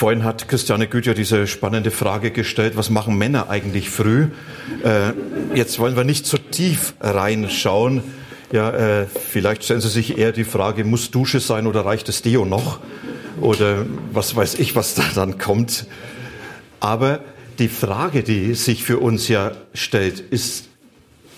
Vorhin 0.00 0.24
hat 0.24 0.48
Christiane 0.48 0.86
Güter 0.86 1.12
diese 1.12 1.46
spannende 1.46 1.90
Frage 1.90 2.30
gestellt, 2.30 2.74
was 2.74 2.88
machen 2.88 3.18
Männer 3.18 3.50
eigentlich 3.50 3.90
früh? 3.90 4.28
Äh, 4.82 5.12
jetzt 5.54 5.78
wollen 5.78 5.94
wir 5.94 6.04
nicht 6.04 6.24
zu 6.24 6.38
tief 6.38 6.94
reinschauen. 7.00 8.02
Ja, 8.50 8.70
äh, 8.70 9.06
vielleicht 9.06 9.62
stellen 9.62 9.82
Sie 9.82 9.90
sich 9.90 10.16
eher 10.16 10.32
die 10.32 10.44
Frage, 10.44 10.84
muss 10.84 11.10
Dusche 11.10 11.38
sein 11.38 11.66
oder 11.66 11.84
reicht 11.84 12.08
das 12.08 12.22
Deo 12.22 12.46
noch? 12.46 12.80
Oder 13.42 13.84
was 14.10 14.34
weiß 14.34 14.54
ich, 14.54 14.74
was 14.74 14.94
da 14.94 15.04
dann 15.14 15.36
kommt. 15.36 15.84
Aber 16.80 17.20
die 17.58 17.68
Frage, 17.68 18.22
die 18.22 18.54
sich 18.54 18.84
für 18.84 19.00
uns 19.00 19.28
ja 19.28 19.52
stellt, 19.74 20.18
ist 20.18 20.70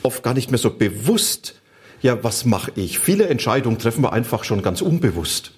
oft 0.04 0.22
gar 0.22 0.34
nicht 0.34 0.52
mehr 0.52 0.58
so 0.58 0.70
bewusst. 0.70 1.56
Ja, 2.00 2.22
was 2.22 2.44
mache 2.44 2.70
ich? 2.76 3.00
Viele 3.00 3.26
Entscheidungen 3.26 3.80
treffen 3.80 4.04
wir 4.04 4.12
einfach 4.12 4.44
schon 4.44 4.62
ganz 4.62 4.82
unbewusst. 4.82 5.50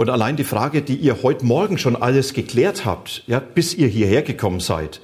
Und 0.00 0.08
allein 0.08 0.36
die 0.36 0.44
Frage, 0.44 0.80
die 0.80 0.94
ihr 0.94 1.22
heute 1.22 1.44
Morgen 1.44 1.76
schon 1.76 1.94
alles 1.94 2.32
geklärt 2.32 2.86
habt, 2.86 3.22
ja, 3.26 3.38
bis 3.38 3.74
ihr 3.74 3.86
hierher 3.86 4.22
gekommen 4.22 4.58
seid, 4.58 5.02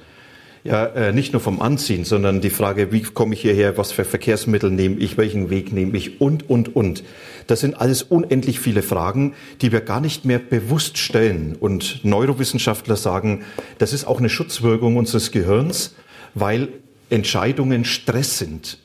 ja, 0.63 0.87
äh, 0.87 1.13
nicht 1.13 1.33
nur 1.33 1.39
vom 1.39 1.61
Anziehen, 1.61 2.03
sondern 2.03 2.41
die 2.41 2.49
Frage, 2.49 2.91
wie 2.91 3.03
komme 3.03 3.35
ich 3.35 3.41
hierher, 3.41 3.77
was 3.77 3.91
für 3.91 4.05
Verkehrsmittel 4.05 4.71
nehme 4.71 4.95
ich, 4.95 5.15
welchen 5.15 5.51
Weg 5.51 5.71
nehme 5.71 5.95
ich 5.95 6.19
und, 6.19 6.49
und, 6.49 6.75
und. 6.75 7.03
Das 7.45 7.59
sind 7.59 7.79
alles 7.79 8.01
unendlich 8.01 8.59
viele 8.59 8.81
Fragen, 8.81 9.35
die 9.61 9.71
wir 9.71 9.81
gar 9.81 10.01
nicht 10.01 10.25
mehr 10.25 10.39
bewusst 10.39 10.97
stellen. 10.97 11.55
Und 11.59 12.03
Neurowissenschaftler 12.03 12.95
sagen, 12.95 13.43
das 13.77 13.93
ist 13.93 14.07
auch 14.07 14.17
eine 14.17 14.29
Schutzwirkung 14.29 14.97
unseres 14.97 15.29
Gehirns, 15.29 15.93
weil 16.33 16.69
Entscheidungen 17.11 17.85
Stress 17.85 18.39
sind. 18.39 18.79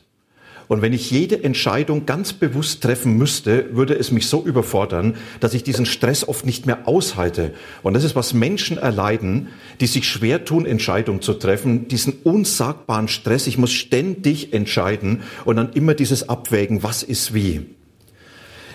Und 0.73 0.81
wenn 0.81 0.95
ich 0.95 1.11
jede 1.11 1.45
Entscheidung 1.45 2.07
ganz 2.07 2.33
bewusst 2.33 2.83
treffen 2.83 3.19
müsste, 3.19 3.77
würde 3.77 3.93
es 3.93 4.11
mich 4.11 4.27
so 4.27 4.43
überfordern, 4.43 5.17
dass 5.39 5.53
ich 5.53 5.65
diesen 5.65 5.85
Stress 5.85 6.27
oft 6.27 6.47
nicht 6.47 6.65
mehr 6.65 6.89
aushalte. 6.89 7.53
Und 7.83 7.93
das 7.93 8.05
ist, 8.05 8.17
was 8.17 8.33
Menschen 8.33 8.79
erleiden, 8.79 9.49
die 9.83 9.87
sich 9.87 10.09
schwer 10.09 10.47
tun, 10.47 10.65
Entscheidungen 10.65 11.21
zu 11.21 11.35
treffen, 11.35 11.89
diesen 11.89 12.15
unsagbaren 12.25 13.09
Stress. 13.09 13.49
Ich 13.49 13.59
muss 13.59 13.71
ständig 13.71 14.55
entscheiden 14.55 15.25
und 15.45 15.57
dann 15.57 15.75
immer 15.75 15.93
dieses 15.93 16.31
Abwägen, 16.31 16.83
was 16.83 17.03
ist 17.03 17.35
wie. 17.35 17.67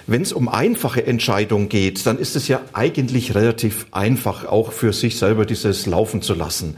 Wenn 0.05 0.21
es 0.21 0.33
um 0.33 0.49
einfache 0.49 1.03
Entscheidungen 1.03 1.67
geht, 1.67 2.05
dann 2.05 2.19
ist 2.19 2.35
es 2.35 2.47
ja 2.47 2.61
eigentlich 2.73 3.33
relativ 3.33 3.87
einfach, 3.89 4.45
auch 4.45 4.71
für 4.71 4.93
sich 4.93 5.17
selber 5.17 5.47
dieses 5.47 5.87
laufen 5.87 6.21
zu 6.21 6.35
lassen. 6.35 6.77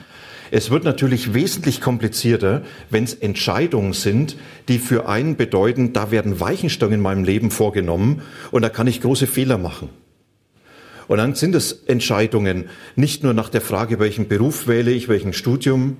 Es 0.52 0.72
wird 0.72 0.83
natürlich 0.83 1.33
wesentlich 1.33 1.81
komplizierter, 1.81 2.64
wenn 2.89 3.03
es 3.03 3.14
Entscheidungen 3.14 3.94
sind, 3.94 4.36
die 4.67 4.80
für 4.80 5.08
einen 5.08 5.36
bedeuten, 5.36 5.94
da 5.94 6.11
werden 6.11 6.39
Weichenstellungen 6.39 7.00
in 7.00 7.03
meinem 7.03 7.23
Leben 7.23 7.52
vorgenommen 7.52 8.22
und 8.52 8.61
da 8.61 8.70
kann 8.70 8.88
ich 8.88 9.02
große 9.02 9.27
Fehler 9.27 9.58
machen. 9.58 9.89
Und 11.08 11.17
dann 11.17 11.36
sind 11.36 11.55
es 11.55 11.72
Entscheidungen 11.72 12.70
nicht 12.95 13.23
nur 13.23 13.33
nach 13.33 13.50
der 13.50 13.61
Frage, 13.61 14.00
welchen 14.00 14.27
Beruf 14.27 14.67
wähle 14.67 14.92
ich, 14.92 15.08
welchen 15.08 15.33
Studium, 15.33 15.97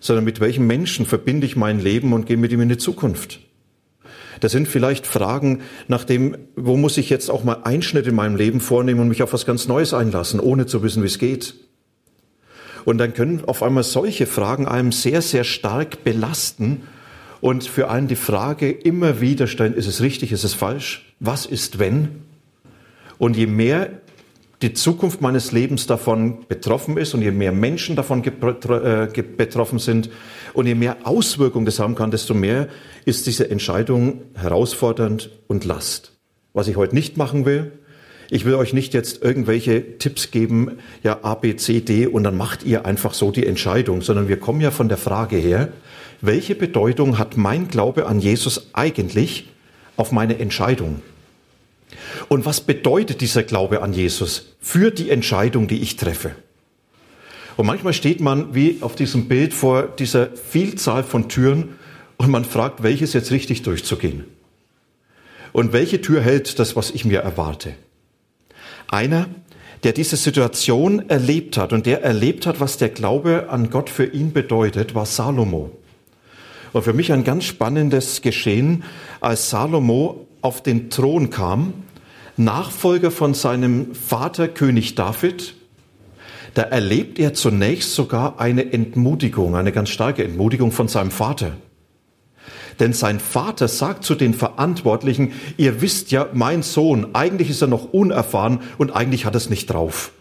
sondern 0.00 0.24
mit 0.24 0.40
welchem 0.40 0.66
Menschen 0.66 1.06
verbinde 1.06 1.46
ich 1.46 1.56
mein 1.56 1.80
Leben 1.80 2.12
und 2.12 2.26
gehe 2.26 2.36
mit 2.36 2.52
ihm 2.52 2.60
in 2.60 2.68
die 2.68 2.78
Zukunft. 2.78 3.40
Das 4.40 4.52
sind 4.52 4.68
vielleicht 4.68 5.06
Fragen 5.06 5.62
nach 5.88 6.04
dem, 6.04 6.36
wo 6.54 6.76
muss 6.76 6.96
ich 6.98 7.10
jetzt 7.10 7.30
auch 7.30 7.42
mal 7.42 7.62
Einschnitt 7.64 8.06
in 8.06 8.14
meinem 8.14 8.36
Leben 8.36 8.60
vornehmen 8.60 9.00
und 9.00 9.08
mich 9.08 9.24
auf 9.24 9.32
was 9.32 9.46
ganz 9.46 9.66
Neues 9.66 9.92
einlassen, 9.92 10.38
ohne 10.38 10.66
zu 10.66 10.84
wissen, 10.84 11.02
wie 11.02 11.08
es 11.08 11.18
geht. 11.18 11.54
Und 12.88 12.96
dann 12.96 13.12
können 13.12 13.44
auf 13.44 13.62
einmal 13.62 13.82
solche 13.82 14.24
Fragen 14.24 14.66
einem 14.66 14.92
sehr, 14.92 15.20
sehr 15.20 15.44
stark 15.44 16.04
belasten 16.04 16.84
und 17.42 17.64
für 17.64 17.90
einen 17.90 18.08
die 18.08 18.16
Frage 18.16 18.70
immer 18.70 19.20
wieder 19.20 19.46
stellen, 19.46 19.74
ist 19.74 19.86
es 19.86 20.00
richtig, 20.00 20.32
ist 20.32 20.42
es 20.42 20.54
falsch? 20.54 21.12
Was 21.20 21.44
ist 21.44 21.78
wenn? 21.78 22.22
Und 23.18 23.36
je 23.36 23.46
mehr 23.46 23.90
die 24.62 24.72
Zukunft 24.72 25.20
meines 25.20 25.52
Lebens 25.52 25.86
davon 25.86 26.46
betroffen 26.48 26.96
ist 26.96 27.12
und 27.12 27.20
je 27.20 27.30
mehr 27.30 27.52
Menschen 27.52 27.94
davon 27.94 28.24
äh, 28.24 29.06
betroffen 29.36 29.80
sind 29.80 30.08
und 30.54 30.66
je 30.66 30.74
mehr 30.74 30.96
Auswirkungen 31.04 31.66
das 31.66 31.80
haben 31.80 31.94
kann, 31.94 32.10
desto 32.10 32.32
mehr 32.32 32.68
ist 33.04 33.26
diese 33.26 33.50
Entscheidung 33.50 34.22
herausfordernd 34.34 35.28
und 35.46 35.66
Last. 35.66 36.16
Was 36.54 36.68
ich 36.68 36.76
heute 36.76 36.94
nicht 36.94 37.18
machen 37.18 37.44
will, 37.44 37.70
ich 38.30 38.44
will 38.44 38.54
euch 38.54 38.72
nicht 38.72 38.94
jetzt 38.94 39.22
irgendwelche 39.22 39.98
Tipps 39.98 40.30
geben, 40.30 40.78
ja 41.02 41.20
A, 41.22 41.34
B, 41.34 41.56
C, 41.56 41.80
D 41.80 42.06
und 42.06 42.24
dann 42.24 42.36
macht 42.36 42.62
ihr 42.62 42.84
einfach 42.84 43.14
so 43.14 43.30
die 43.30 43.46
Entscheidung, 43.46 44.02
sondern 44.02 44.28
wir 44.28 44.38
kommen 44.38 44.60
ja 44.60 44.70
von 44.70 44.88
der 44.88 44.98
Frage 44.98 45.36
her, 45.36 45.72
welche 46.20 46.54
Bedeutung 46.54 47.18
hat 47.18 47.36
mein 47.36 47.68
Glaube 47.68 48.06
an 48.06 48.20
Jesus 48.20 48.70
eigentlich 48.74 49.48
auf 49.96 50.12
meine 50.12 50.38
Entscheidung? 50.38 51.02
Und 52.28 52.44
was 52.44 52.60
bedeutet 52.60 53.20
dieser 53.20 53.42
Glaube 53.42 53.82
an 53.82 53.92
Jesus 53.92 54.56
für 54.60 54.90
die 54.90 55.10
Entscheidung, 55.10 55.68
die 55.68 55.80
ich 55.80 55.96
treffe? 55.96 56.32
Und 57.56 57.66
manchmal 57.66 57.92
steht 57.92 58.20
man 58.20 58.54
wie 58.54 58.78
auf 58.82 58.94
diesem 58.94 59.26
Bild 59.26 59.54
vor 59.54 59.84
dieser 59.84 60.28
Vielzahl 60.36 61.02
von 61.02 61.28
Türen 61.28 61.70
und 62.16 62.30
man 62.30 62.44
fragt, 62.44 62.82
welches 62.82 63.14
jetzt 63.14 63.30
richtig 63.30 63.62
durchzugehen. 63.62 64.24
Und 65.52 65.72
welche 65.72 66.00
Tür 66.00 66.20
hält 66.20 66.58
das, 66.58 66.76
was 66.76 66.90
ich 66.90 67.04
mir 67.04 67.20
erwarte? 67.20 67.74
Einer, 68.88 69.28
der 69.84 69.92
diese 69.92 70.16
Situation 70.16 71.08
erlebt 71.08 71.56
hat 71.56 71.72
und 71.72 71.86
der 71.86 72.02
erlebt 72.02 72.46
hat, 72.46 72.60
was 72.60 72.78
der 72.78 72.88
Glaube 72.88 73.48
an 73.50 73.70
Gott 73.70 73.90
für 73.90 74.06
ihn 74.06 74.32
bedeutet, 74.32 74.94
war 74.94 75.06
Salomo. 75.06 75.70
Und 76.72 76.82
für 76.82 76.92
mich 76.92 77.12
ein 77.12 77.24
ganz 77.24 77.44
spannendes 77.44 78.22
Geschehen, 78.22 78.84
als 79.20 79.50
Salomo 79.50 80.26
auf 80.42 80.62
den 80.62 80.90
Thron 80.90 81.30
kam, 81.30 81.74
Nachfolger 82.36 83.10
von 83.10 83.34
seinem 83.34 83.94
Vater 83.94 84.48
König 84.48 84.94
David, 84.94 85.54
da 86.54 86.62
erlebt 86.62 87.18
er 87.18 87.34
zunächst 87.34 87.94
sogar 87.94 88.40
eine 88.40 88.72
Entmutigung, 88.72 89.54
eine 89.54 89.72
ganz 89.72 89.90
starke 89.90 90.24
Entmutigung 90.24 90.72
von 90.72 90.88
seinem 90.88 91.10
Vater. 91.10 91.52
Denn 92.80 92.92
sein 92.92 93.20
Vater 93.20 93.68
sagt 93.68 94.04
zu 94.04 94.14
den 94.14 94.34
Verantwortlichen, 94.34 95.32
ihr 95.56 95.80
wisst 95.80 96.10
ja, 96.10 96.28
mein 96.32 96.62
Sohn, 96.62 97.14
eigentlich 97.14 97.50
ist 97.50 97.62
er 97.62 97.68
noch 97.68 97.92
unerfahren 97.92 98.60
und 98.78 98.92
eigentlich 98.92 99.24
hat 99.24 99.34
er 99.34 99.38
es 99.38 99.50
nicht 99.50 99.66
drauf. 99.66 100.12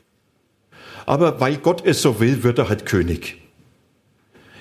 Aber 1.06 1.40
weil 1.40 1.57
Gott 1.57 1.85
es 1.85 2.01
so 2.01 2.19
will, 2.19 2.44
wird 2.44 2.57
er 2.59 2.69
halt 2.69 2.85
König. 2.85 3.38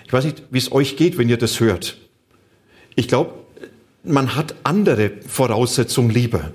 Ich 0.07 0.13
weiß 0.13 0.25
nicht, 0.25 0.45
wie 0.51 0.59
es 0.59 0.71
euch 0.71 0.97
geht, 0.97 1.19
wenn 1.19 1.29
ihr 1.29 1.39
das 1.39 1.59
hört. 1.59 1.99
Ich 2.95 3.09
glaube, 3.09 3.35
man 4.05 4.37
hat 4.37 4.55
andere 4.63 5.11
Voraussetzungen 5.27 6.11
lieber. 6.11 6.53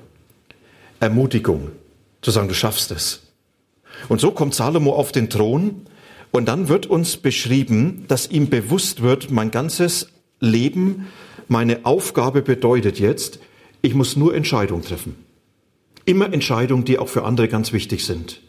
Ermutigung, 1.02 1.72
zu 2.22 2.32
sagen, 2.32 2.48
du 2.48 2.54
schaffst 2.54 2.92
es. 2.92 3.24
Und 4.08 4.22
so 4.22 4.32
kommt 4.32 4.56
Salomo 4.56 4.94
auf 4.94 5.12
den 5.12 5.30
Thron 5.30 5.88
und 6.32 6.48
dann 6.48 6.70
wird 6.70 6.86
uns 6.86 7.18
beschrieben, 7.18 8.06
dass 8.08 8.30
ihm 8.30 8.50
bewusst 8.50 9.02
wird, 9.02 9.32
mein 9.32 9.52
ganzes 9.52 10.08
Leben 10.40 11.08
meine 11.52 11.86
Aufgabe 11.86 12.42
bedeutet 12.42 12.98
jetzt, 12.98 13.40
ich 13.82 13.94
muss 13.94 14.16
nur 14.16 14.34
Entscheidungen 14.34 14.84
treffen. 14.84 15.18
Immer 16.06 16.34
Entscheidungen, 16.34 16.86
die 16.86 16.98
auch 16.98 17.10
für 17.10 17.26
andere 17.26 17.50
ganz 17.50 17.74
wichtig 17.74 18.06
sind. 18.06 18.42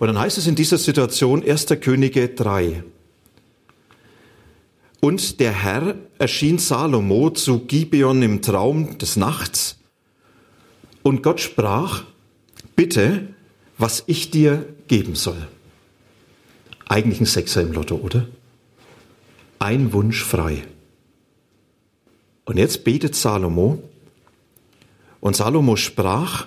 Und 0.00 0.08
dann 0.08 0.18
heißt 0.18 0.36
es 0.36 0.48
in 0.48 0.56
dieser 0.56 0.76
Situation 0.76 1.44
1. 1.48 1.66
Könige 1.80 2.30
3. 2.30 2.82
Und 4.98 5.38
der 5.38 5.52
Herr 5.52 5.94
erschien 6.18 6.58
Salomo 6.58 7.30
zu 7.30 7.60
Gibeon 7.60 8.22
im 8.22 8.42
Traum 8.42 8.98
des 8.98 9.14
Nachts. 9.14 9.78
Und 11.04 11.22
Gott 11.22 11.40
sprach, 11.40 12.02
bitte, 12.74 13.28
was 13.78 14.02
ich 14.08 14.32
dir 14.32 14.66
geben 14.88 15.14
soll. 15.14 15.46
Eigentlich 16.88 17.20
ein 17.20 17.26
Sechser 17.26 17.62
im 17.62 17.72
Lotto, 17.72 17.94
oder? 17.94 18.26
Ein 19.60 19.92
Wunsch 19.92 20.24
frei. 20.24 20.64
Und 22.44 22.58
jetzt 22.58 22.84
betet 22.84 23.14
Salomo. 23.14 23.82
Und 25.20 25.36
Salomo 25.36 25.76
sprach, 25.76 26.46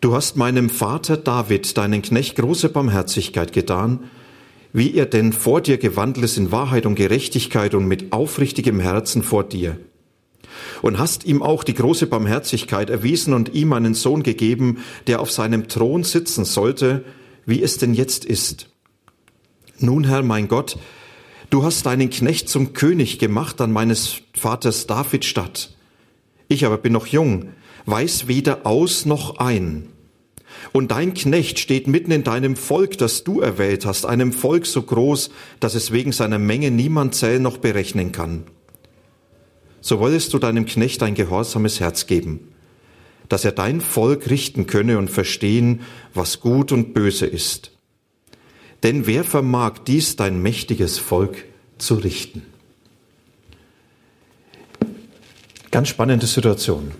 Du 0.00 0.14
hast 0.14 0.36
meinem 0.36 0.70
Vater 0.70 1.18
David, 1.18 1.76
deinen 1.76 2.00
Knecht, 2.00 2.36
große 2.36 2.70
Barmherzigkeit 2.70 3.52
getan, 3.52 4.10
wie 4.72 4.94
er 4.94 5.04
denn 5.04 5.34
vor 5.34 5.60
dir 5.60 5.76
gewandelt 5.76 6.24
ist 6.24 6.38
in 6.38 6.52
Wahrheit 6.52 6.86
und 6.86 6.94
Gerechtigkeit 6.94 7.74
und 7.74 7.86
mit 7.86 8.12
aufrichtigem 8.12 8.80
Herzen 8.80 9.22
vor 9.22 9.44
dir. 9.44 9.76
Und 10.80 10.98
hast 10.98 11.24
ihm 11.26 11.42
auch 11.42 11.64
die 11.64 11.74
große 11.74 12.06
Barmherzigkeit 12.06 12.88
erwiesen 12.88 13.34
und 13.34 13.52
ihm 13.54 13.74
einen 13.74 13.92
Sohn 13.92 14.22
gegeben, 14.22 14.78
der 15.06 15.20
auf 15.20 15.30
seinem 15.30 15.68
Thron 15.68 16.02
sitzen 16.02 16.46
sollte, 16.46 17.04
wie 17.44 17.62
es 17.62 17.76
denn 17.76 17.92
jetzt 17.92 18.24
ist. 18.24 18.70
Nun, 19.78 20.04
Herr, 20.04 20.22
mein 20.22 20.48
Gott, 20.48 20.78
du 21.50 21.64
hast 21.64 21.86
deinen 21.86 22.10
Knecht 22.10 22.48
zum 22.48 22.72
König 22.72 23.18
gemacht 23.18 23.60
an 23.60 23.72
meines 23.72 24.22
Vaters 24.32 24.86
David 24.86 25.24
Stadt. 25.24 25.74
Ich 26.48 26.64
aber 26.64 26.78
bin 26.78 26.92
noch 26.92 27.06
jung, 27.06 27.50
weiß 27.86 28.28
weder 28.28 28.66
aus 28.66 29.04
noch 29.04 29.38
ein. 29.38 29.88
Und 30.72 30.90
dein 30.90 31.14
Knecht 31.14 31.58
steht 31.58 31.86
mitten 31.86 32.10
in 32.10 32.24
deinem 32.24 32.56
Volk, 32.56 32.98
das 32.98 33.24
du 33.24 33.40
erwählt 33.40 33.86
hast, 33.86 34.04
einem 34.06 34.32
Volk 34.32 34.66
so 34.66 34.82
groß, 34.82 35.30
dass 35.58 35.74
es 35.74 35.92
wegen 35.92 36.12
seiner 36.12 36.38
Menge 36.38 36.70
niemand 36.70 37.14
zählen 37.14 37.42
noch 37.42 37.58
berechnen 37.58 38.12
kann. 38.12 38.44
So 39.80 39.98
wolltest 39.98 40.32
du 40.34 40.38
deinem 40.38 40.66
Knecht 40.66 41.02
ein 41.02 41.14
gehorsames 41.14 41.80
Herz 41.80 42.06
geben, 42.06 42.48
dass 43.28 43.44
er 43.44 43.52
dein 43.52 43.80
Volk 43.80 44.28
richten 44.28 44.66
könne 44.66 44.98
und 44.98 45.10
verstehen, 45.10 45.80
was 46.14 46.40
gut 46.40 46.72
und 46.72 46.94
böse 46.94 47.26
ist. 47.26 47.72
Denn 48.82 49.06
wer 49.06 49.24
vermag 49.24 49.78
dies 49.86 50.16
dein 50.16 50.40
mächtiges 50.40 50.98
Volk 50.98 51.44
zu 51.78 51.94
richten? 51.94 52.42
Ganz 55.70 55.88
spannende 55.88 56.26
Situation. 56.26 56.92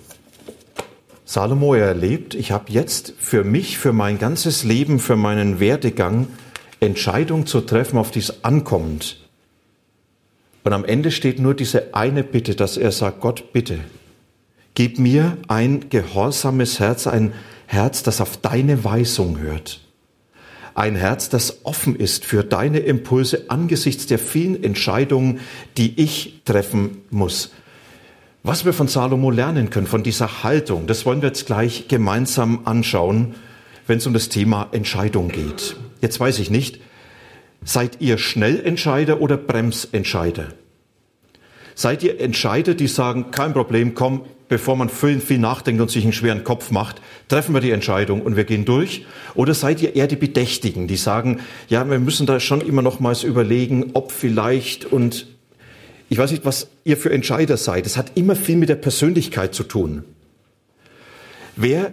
Salomo 1.24 1.74
erlebt, 1.74 2.34
ich 2.34 2.52
habe 2.52 2.72
jetzt 2.72 3.14
für 3.18 3.44
mich, 3.44 3.78
für 3.78 3.92
mein 3.92 4.18
ganzes 4.18 4.64
Leben, 4.64 4.98
für 4.98 5.16
meinen 5.16 5.60
Werdegang 5.60 6.28
Entscheidung 6.80 7.46
zu 7.46 7.60
treffen, 7.60 7.98
auf 7.98 8.10
die 8.10 8.18
es 8.18 8.44
ankommt. 8.44 9.28
Und 10.64 10.72
am 10.72 10.84
Ende 10.84 11.10
steht 11.10 11.38
nur 11.38 11.54
diese 11.54 11.94
eine 11.94 12.24
Bitte, 12.24 12.54
dass 12.54 12.76
er 12.76 12.92
sagt, 12.92 13.20
Gott, 13.20 13.52
bitte, 13.52 13.80
gib 14.74 14.98
mir 14.98 15.36
ein 15.48 15.88
gehorsames 15.88 16.80
Herz, 16.80 17.06
ein 17.06 17.32
Herz, 17.66 18.02
das 18.02 18.20
auf 18.20 18.36
deine 18.36 18.84
Weisung 18.84 19.38
hört. 19.38 19.80
Ein 20.80 20.96
Herz, 20.96 21.28
das 21.28 21.66
offen 21.66 21.94
ist 21.94 22.24
für 22.24 22.42
deine 22.42 22.78
Impulse 22.78 23.50
angesichts 23.50 24.06
der 24.06 24.18
vielen 24.18 24.64
Entscheidungen, 24.64 25.40
die 25.76 26.00
ich 26.00 26.40
treffen 26.46 27.02
muss. 27.10 27.52
Was 28.42 28.64
wir 28.64 28.72
von 28.72 28.88
Salomo 28.88 29.30
lernen 29.30 29.68
können, 29.68 29.86
von 29.86 30.02
dieser 30.02 30.42
Haltung, 30.42 30.86
das 30.86 31.04
wollen 31.04 31.20
wir 31.20 31.28
jetzt 31.28 31.44
gleich 31.44 31.88
gemeinsam 31.88 32.62
anschauen, 32.64 33.34
wenn 33.86 33.98
es 33.98 34.06
um 34.06 34.14
das 34.14 34.30
Thema 34.30 34.70
Entscheidung 34.72 35.28
geht. 35.28 35.76
Jetzt 36.00 36.18
weiß 36.18 36.38
ich 36.38 36.48
nicht, 36.48 36.80
seid 37.62 38.00
ihr 38.00 38.16
Schnellentscheider 38.16 39.20
oder 39.20 39.36
Bremsentscheider? 39.36 40.54
Seid 41.74 42.02
ihr 42.02 42.20
Entscheider, 42.20 42.74
die 42.74 42.88
sagen, 42.88 43.30
kein 43.30 43.52
Problem, 43.52 43.94
komm, 43.94 44.22
bevor 44.48 44.76
man 44.76 44.88
viel, 44.88 45.20
viel 45.20 45.38
nachdenkt 45.38 45.80
und 45.80 45.90
sich 45.90 46.02
einen 46.02 46.12
schweren 46.12 46.44
Kopf 46.44 46.70
macht, 46.70 47.00
treffen 47.28 47.54
wir 47.54 47.60
die 47.60 47.70
Entscheidung 47.70 48.22
und 48.22 48.36
wir 48.36 48.44
gehen 48.44 48.64
durch? 48.64 49.06
Oder 49.34 49.54
seid 49.54 49.80
ihr 49.80 49.94
eher 49.94 50.08
die 50.08 50.16
Bedächtigen, 50.16 50.88
die 50.88 50.96
sagen, 50.96 51.40
ja, 51.68 51.88
wir 51.88 52.00
müssen 52.00 52.26
da 52.26 52.40
schon 52.40 52.60
immer 52.60 52.82
nochmals 52.82 53.22
überlegen, 53.22 53.90
ob 53.94 54.12
vielleicht 54.12 54.84
und 54.84 55.26
ich 56.08 56.18
weiß 56.18 56.32
nicht, 56.32 56.44
was 56.44 56.66
ihr 56.82 56.96
für 56.96 57.12
Entscheider 57.12 57.56
seid. 57.56 57.86
Es 57.86 57.96
hat 57.96 58.12
immer 58.16 58.34
viel 58.34 58.56
mit 58.56 58.68
der 58.68 58.74
Persönlichkeit 58.74 59.54
zu 59.54 59.62
tun. 59.62 60.04
Wer 61.54 61.92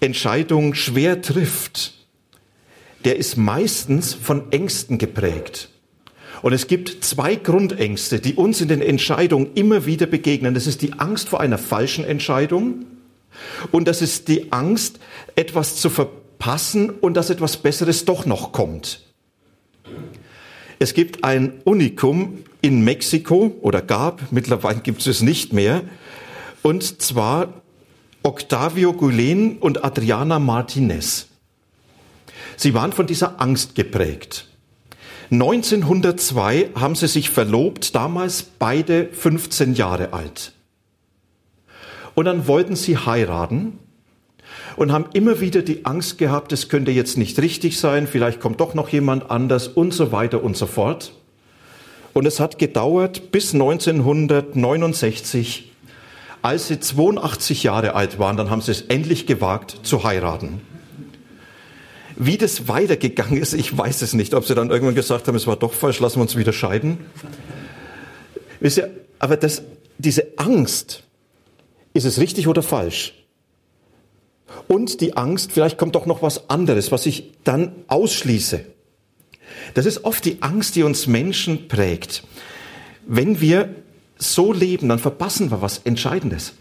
Entscheidungen 0.00 0.74
schwer 0.74 1.22
trifft, 1.22 1.94
der 3.06 3.16
ist 3.16 3.38
meistens 3.38 4.12
von 4.12 4.52
Ängsten 4.52 4.98
geprägt. 4.98 5.70
Und 6.44 6.52
es 6.52 6.66
gibt 6.66 7.02
zwei 7.02 7.36
Grundängste, 7.36 8.20
die 8.20 8.34
uns 8.34 8.60
in 8.60 8.68
den 8.68 8.82
Entscheidungen 8.82 9.54
immer 9.54 9.86
wieder 9.86 10.04
begegnen. 10.04 10.52
Das 10.52 10.66
ist 10.66 10.82
die 10.82 10.92
Angst 10.92 11.30
vor 11.30 11.40
einer 11.40 11.56
falschen 11.56 12.04
Entscheidung 12.04 12.84
und 13.72 13.88
das 13.88 14.02
ist 14.02 14.28
die 14.28 14.52
Angst, 14.52 14.98
etwas 15.36 15.76
zu 15.76 15.88
verpassen 15.88 16.90
und 16.90 17.14
dass 17.14 17.30
etwas 17.30 17.56
Besseres 17.56 18.04
doch 18.04 18.26
noch 18.26 18.52
kommt. 18.52 19.06
Es 20.78 20.92
gibt 20.92 21.24
ein 21.24 21.62
Unikum 21.64 22.44
in 22.60 22.84
Mexiko 22.84 23.56
oder 23.62 23.80
gab, 23.80 24.30
mittlerweile 24.30 24.80
gibt 24.80 25.00
es 25.00 25.06
es 25.06 25.22
nicht 25.22 25.54
mehr, 25.54 25.80
und 26.60 27.00
zwar 27.00 27.62
Octavio 28.22 28.92
Gulen 28.92 29.56
und 29.56 29.82
Adriana 29.82 30.38
Martinez. 30.38 31.28
Sie 32.58 32.74
waren 32.74 32.92
von 32.92 33.06
dieser 33.06 33.40
Angst 33.40 33.74
geprägt. 33.74 34.46
1902 35.30 36.70
haben 36.74 36.94
sie 36.94 37.08
sich 37.08 37.30
verlobt, 37.30 37.94
damals 37.94 38.42
beide 38.42 39.06
15 39.06 39.72
Jahre 39.74 40.12
alt. 40.12 40.52
Und 42.14 42.26
dann 42.26 42.46
wollten 42.46 42.76
sie 42.76 42.96
heiraten 42.96 43.78
und 44.76 44.92
haben 44.92 45.06
immer 45.12 45.40
wieder 45.40 45.62
die 45.62 45.84
Angst 45.84 46.18
gehabt, 46.18 46.52
es 46.52 46.68
könnte 46.68 46.90
jetzt 46.90 47.16
nicht 47.18 47.38
richtig 47.40 47.80
sein, 47.80 48.06
vielleicht 48.06 48.40
kommt 48.40 48.60
doch 48.60 48.74
noch 48.74 48.90
jemand 48.90 49.30
anders 49.30 49.68
und 49.68 49.94
so 49.94 50.12
weiter 50.12 50.44
und 50.44 50.56
so 50.56 50.66
fort. 50.66 51.12
Und 52.12 52.26
es 52.26 52.38
hat 52.38 52.58
gedauert 52.58 53.32
bis 53.32 53.54
1969, 53.54 55.72
als 56.42 56.68
sie 56.68 56.78
82 56.78 57.62
Jahre 57.64 57.94
alt 57.94 58.18
waren, 58.18 58.36
dann 58.36 58.50
haben 58.50 58.60
sie 58.60 58.72
es 58.72 58.82
endlich 58.82 59.26
gewagt 59.26 59.78
zu 59.82 60.04
heiraten. 60.04 60.60
Wie 62.16 62.38
das 62.38 62.68
weitergegangen 62.68 63.40
ist, 63.40 63.54
ich 63.54 63.76
weiß 63.76 64.02
es 64.02 64.14
nicht. 64.14 64.34
Ob 64.34 64.46
sie 64.46 64.54
dann 64.54 64.70
irgendwann 64.70 64.94
gesagt 64.94 65.26
haben, 65.26 65.34
es 65.34 65.46
war 65.46 65.56
doch 65.56 65.72
falsch, 65.72 66.00
lassen 66.00 66.16
wir 66.16 66.22
uns 66.22 66.36
wieder 66.36 66.52
scheiden. 66.52 66.98
Wisst 68.60 68.78
ihr, 68.78 68.90
aber 69.18 69.36
das, 69.36 69.62
diese 69.98 70.38
Angst, 70.38 71.02
ist 71.92 72.04
es 72.04 72.18
richtig 72.18 72.46
oder 72.48 72.62
falsch? 72.62 73.14
Und 74.68 75.00
die 75.00 75.16
Angst, 75.16 75.52
vielleicht 75.52 75.78
kommt 75.78 75.94
doch 75.94 76.06
noch 76.06 76.22
was 76.22 76.48
anderes, 76.48 76.92
was 76.92 77.06
ich 77.06 77.32
dann 77.42 77.72
ausschließe. 77.88 78.64
Das 79.74 79.86
ist 79.86 80.04
oft 80.04 80.24
die 80.24 80.42
Angst, 80.42 80.76
die 80.76 80.82
uns 80.82 81.06
Menschen 81.06 81.68
prägt. 81.68 82.24
Wenn 83.06 83.40
wir 83.40 83.74
so 84.16 84.52
leben, 84.52 84.88
dann 84.88 84.98
verpassen 84.98 85.50
wir 85.50 85.60
was 85.60 85.78
Entscheidendes. 85.84 86.54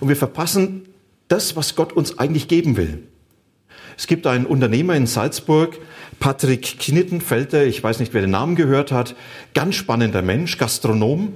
Und 0.00 0.08
wir 0.08 0.16
verpassen 0.16 0.86
das, 1.28 1.56
was 1.56 1.74
Gott 1.74 1.92
uns 1.92 2.18
eigentlich 2.18 2.48
geben 2.48 2.76
will. 2.76 3.02
Es 3.98 4.06
gibt 4.06 4.28
einen 4.28 4.46
Unternehmer 4.46 4.94
in 4.94 5.08
Salzburg, 5.08 5.76
Patrick 6.20 6.78
Knittenfelder, 6.78 7.66
ich 7.66 7.82
weiß 7.82 7.98
nicht, 7.98 8.14
wer 8.14 8.20
den 8.20 8.30
Namen 8.30 8.54
gehört 8.54 8.92
hat, 8.92 9.16
ganz 9.54 9.74
spannender 9.74 10.22
Mensch, 10.22 10.56
Gastronom. 10.56 11.32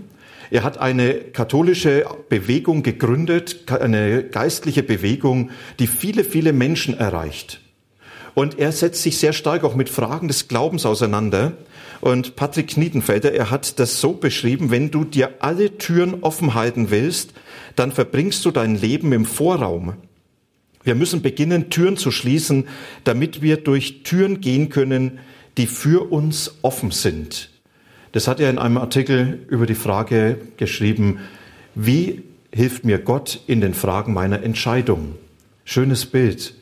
Er 0.53 0.63
hat 0.63 0.79
eine 0.79 1.15
katholische 1.15 2.07
Bewegung 2.29 2.85
gegründet, 2.85 3.73
eine 3.73 4.23
geistliche 4.23 4.85
Bewegung, 4.85 5.51
die 5.81 5.89
viele, 5.89 6.23
viele 6.23 6.53
Menschen 6.53 6.97
erreicht. 6.97 7.61
Und 8.35 8.61
er 8.61 8.71
setzt 8.71 9.03
sich 9.03 9.19
sehr 9.19 9.33
stark 9.33 9.65
auch 9.65 9.75
mit 9.75 9.89
Fragen 9.89 10.29
des 10.29 10.47
Glaubens 10.47 10.87
auseinander. 10.87 11.55
Und 12.01 12.37
Patrick 12.37 12.69
Knietenfelder, 12.69 13.33
er 13.33 13.51
hat 13.51 13.81
das 13.81 14.01
so 14.01 14.13
beschrieben, 14.13 14.71
wenn 14.71 14.93
du 14.93 15.03
dir 15.03 15.31
alle 15.41 15.79
Türen 15.79 16.23
offen 16.23 16.55
halten 16.55 16.93
willst, 16.93 17.33
dann 17.75 17.91
verbringst 17.91 18.45
du 18.45 18.53
dein 18.53 18.77
Leben 18.77 19.13
im 19.13 19.25
Vorraum. 19.25 19.95
Wir 20.85 20.95
müssen 20.95 21.23
beginnen, 21.23 21.71
Türen 21.71 21.97
zu 21.97 22.11
schließen, 22.11 22.67
damit 23.05 23.43
wir 23.43 23.57
durch 23.57 24.03
Türen 24.03 24.41
gehen 24.41 24.69
können, 24.69 25.19
die 25.57 25.67
für 25.67 26.11
uns 26.11 26.59
offen 26.63 26.91
sind. 26.91 27.51
Das 28.13 28.29
hat 28.29 28.41
er 28.41 28.51
in 28.51 28.59
einem 28.59 28.79
Artikel 28.79 29.47
über 29.49 29.67
die 29.67 29.75
Frage 29.75 30.39
geschrieben, 30.57 31.21
wie 31.75 32.23
hilft 32.53 32.85
mir 32.85 32.99
Gott 32.99 33.41
in 33.47 33.61
den 33.61 33.75
Fragen 33.75 34.13
meiner 34.13 34.43
Entscheidung? 34.43 35.15
Schönes 35.65 36.07
Bild. 36.07 36.55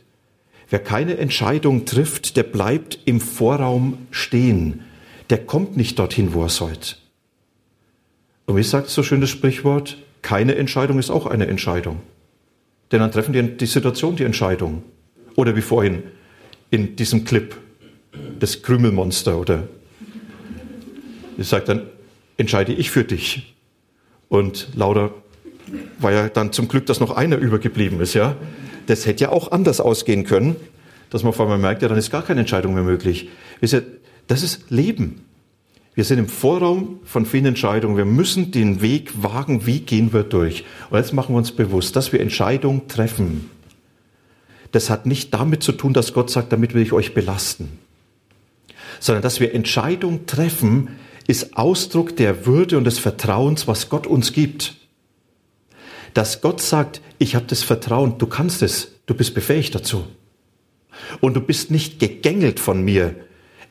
Wer 0.69 0.79
keine 0.79 1.17
Entscheidung 1.17 1.85
trifft, 1.85 2.37
der 2.37 2.45
bleibt 2.45 3.01
im 3.05 3.21
Vorraum 3.21 4.07
stehen. 4.13 4.83
Der 5.31 5.39
kommt 5.39 5.77
nicht 5.77 5.99
dorthin, 5.99 6.33
wo 6.33 6.45
er 6.45 6.49
sollte. 6.49 6.97
Und 8.47 8.57
wie 8.57 8.63
sagt 8.63 8.89
so 8.89 9.03
schön 9.03 9.21
das 9.21 9.31
Sprichwort? 9.31 9.99
Keine 10.23 10.55
Entscheidung 10.55 10.99
ist 10.99 11.11
auch 11.11 11.27
eine 11.27 11.49
Entscheidung. 11.49 12.01
Denn 12.93 13.01
dann 13.01 13.13
treffen 13.13 13.33
die, 13.33 13.57
die 13.57 13.67
Situation 13.67 14.17
die 14.17 14.25
Entscheidung. 14.25 14.83
Oder 15.37 15.55
wie 15.57 15.63
vorhin 15.63 16.03
in 16.71 16.97
diesem 16.97 17.25
Clip, 17.25 17.57
das 18.39 18.63
Krümelmonster 18.63 19.39
oder 19.39 19.69
ich 21.39 21.49
sage 21.49 21.65
dann, 21.65 21.83
entscheide 22.37 22.73
ich 22.73 22.91
für 22.91 23.05
dich. 23.05 23.55
Und 24.29 24.69
lauter 24.75 25.15
war 25.99 26.13
ja 26.13 26.29
dann 26.29 26.53
zum 26.53 26.69
Glück, 26.69 26.87
dass 26.87 27.01
noch 27.01 27.13
einer 27.13 27.37
übergeblieben 27.37 28.01
ist, 28.01 28.15
ja. 28.15 28.37
Das 28.87 29.07
hätte 29.07 29.25
ja 29.25 29.31
auch 29.31 29.53
anders 29.53 29.81
ausgehen 29.81 30.25
können, 30.25 30.57
dass 31.11 31.23
man 31.23 31.33
vor 31.33 31.49
allem 31.49 31.61
merkt, 31.61 31.83
ja, 31.83 31.89
dann 31.89 31.99
ist 31.99 32.11
gar 32.11 32.23
keine 32.23 32.41
Entscheidung 32.41 32.75
mehr 32.75 32.83
möglich. 32.83 33.29
Das 33.61 34.43
ist 34.43 34.71
Leben. 34.71 35.25
Wir 35.95 36.05
sind 36.05 36.19
im 36.19 36.29
Vorraum 36.29 37.01
von 37.05 37.27
vielen 37.27 37.47
Entscheidungen. 37.47 37.97
Wir 37.97 38.05
müssen 38.05 38.53
den 38.53 38.81
Weg 38.81 39.23
wagen, 39.23 39.67
wie 39.67 39.81
gehen 39.81 40.13
wir 40.13 40.23
durch. 40.23 40.65
Und 40.91 40.99
jetzt 40.99 41.13
machen 41.13 41.35
wir 41.35 41.39
uns 41.39 41.53
bewusst, 41.53 41.97
dass 41.97 42.13
wir 42.13 42.21
Entscheidungen 42.21 42.89
treffen. 42.89 43.51
Das 44.73 44.89
hat 44.89 45.05
nicht 45.05 45.35
damit 45.35 45.63
zu 45.63 45.73
tun, 45.73 45.93
dass 45.93 46.13
Gott 46.13 46.31
sagt, 46.31 46.53
damit 46.53 46.75
will 46.75 46.83
ich 46.83 46.93
euch 46.93 47.13
belasten, 47.13 47.79
sondern 49.01 49.23
dass 49.23 49.41
wir 49.41 49.53
Entscheidungen 49.53 50.27
treffen, 50.27 50.91
ist 51.27 51.57
Ausdruck 51.57 52.17
der 52.17 52.47
Würde 52.47 52.79
und 52.79 52.85
des 52.85 52.99
Vertrauens, 52.99 53.67
was 53.67 53.89
Gott 53.89 54.07
uns 54.07 54.33
gibt 54.33 54.77
dass 56.15 56.41
Gott 56.41 56.61
sagt, 56.61 57.01
ich 57.19 57.35
habe 57.35 57.47
das 57.47 57.63
Vertrauen, 57.63 58.19
du 58.19 58.27
kannst 58.27 58.63
es, 58.63 58.93
du 59.07 59.15
bist 59.15 59.35
befähigt 59.35 59.75
dazu. 59.75 60.07
Und 61.21 61.35
du 61.35 61.41
bist 61.41 61.71
nicht 61.71 61.99
gegängelt 61.99 62.61
von 62.61 62.83
mir, 62.83 63.15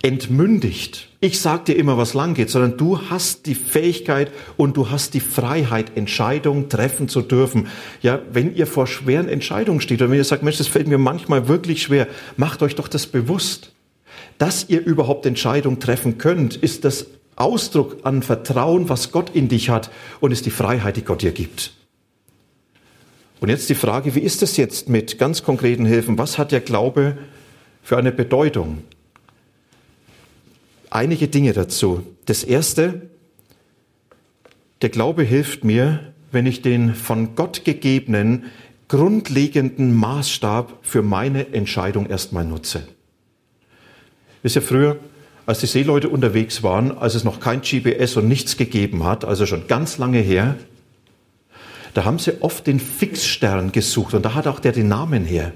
entmündigt. 0.02 1.10
Ich 1.20 1.42
sag 1.42 1.66
dir 1.66 1.76
immer, 1.76 1.98
was 1.98 2.14
lang 2.14 2.34
geht, 2.34 2.50
sondern 2.50 2.78
du 2.78 3.10
hast 3.10 3.46
die 3.46 3.56
Fähigkeit 3.56 4.32
und 4.56 4.78
du 4.78 4.90
hast 4.90 5.14
die 5.14 5.20
Freiheit, 5.20 5.98
Entscheidungen 5.98 6.70
treffen 6.70 7.10
zu 7.10 7.22
dürfen. 7.22 7.68
Ja, 8.02 8.22
wenn 8.32 8.56
ihr 8.56 8.68
vor 8.68 8.88
schweren 8.88 9.28
Entscheidungen 9.28 9.82
steht 9.82 10.02
oder 10.02 10.10
wenn 10.10 10.18
ihr 10.18 10.24
sagt, 10.24 10.44
Mensch, 10.44 10.58
das 10.58 10.68
fällt 10.68 10.88
mir 10.88 10.98
manchmal 10.98 11.48
wirklich 11.50 11.82
schwer, 11.82 12.08
macht 12.38 12.62
euch 12.62 12.76
doch 12.76 12.88
das 12.88 13.08
bewusst. 13.08 13.74
Dass 14.38 14.70
ihr 14.70 14.86
überhaupt 14.86 15.26
Entscheidungen 15.26 15.82
treffen 15.82 16.18
könnt, 16.18 16.56
ist 16.56 16.86
das 16.86 17.08
Ausdruck 17.36 17.98
an 18.04 18.24
Vertrauen, 18.24 18.88
was 18.88 19.12
Gott 19.12 19.32
in 19.36 19.50
dich 19.50 19.70
hat 19.70 19.92
und 20.22 20.32
ist 20.32 20.46
die 20.46 20.52
Freiheit, 20.52 20.96
die 20.96 21.04
Gott 21.04 21.22
dir 21.22 21.32
gibt. 21.32 21.74
Und 23.42 23.50
jetzt 23.50 23.70
die 23.70 23.76
Frage, 23.76 24.16
wie 24.16 24.20
ist 24.20 24.44
es 24.44 24.58
jetzt 24.58 24.90
mit 24.90 25.18
ganz 25.18 25.44
konkreten 25.44 25.86
Hilfen? 25.86 26.18
Was 26.18 26.38
hat 26.38 26.52
der 26.52 26.60
Glaube 26.62 27.18
für 27.82 27.98
eine 27.98 28.12
Bedeutung? 28.12 28.84
Einige 30.90 31.28
Dinge 31.28 31.54
dazu. 31.54 32.04
Das 32.26 32.44
erste, 32.44 33.10
der 34.82 34.90
Glaube 34.90 35.24
hilft 35.24 35.64
mir, 35.64 36.14
wenn 36.32 36.46
ich 36.46 36.62
den 36.62 36.96
von 36.96 37.36
Gott 37.36 37.66
gegebenen, 37.66 38.46
grundlegenden 38.88 39.94
Maßstab 39.94 40.80
für 40.82 41.02
meine 41.02 41.54
Entscheidung 41.54 42.08
erstmal 42.08 42.46
nutze. 42.46 42.88
Wisst 44.42 44.56
ihr, 44.56 44.62
früher, 44.62 45.00
als 45.46 45.60
die 45.60 45.68
Seeleute 45.68 46.10
unterwegs 46.10 46.64
waren, 46.64 46.98
als 46.98 47.16
es 47.16 47.24
noch 47.24 47.40
kein 47.40 47.62
GPS 47.62 48.18
und 48.18 48.28
nichts 48.28 48.58
gegeben 48.58 49.04
hat, 49.04 49.26
also 49.26 49.46
schon 49.46 49.68
ganz 49.68 49.98
lange 49.98 50.20
her, 50.20 50.56
da 51.94 52.06
haben 52.06 52.20
sie 52.20 52.42
oft 52.42 52.68
den 52.68 52.80
Fixstern 52.80 53.72
gesucht 53.72 54.14
und 54.14 54.24
da 54.24 54.36
hat 54.36 54.48
auch 54.48 54.60
der 54.60 54.72
den 54.72 54.88
Namen 54.88 55.26
her. 55.26 55.54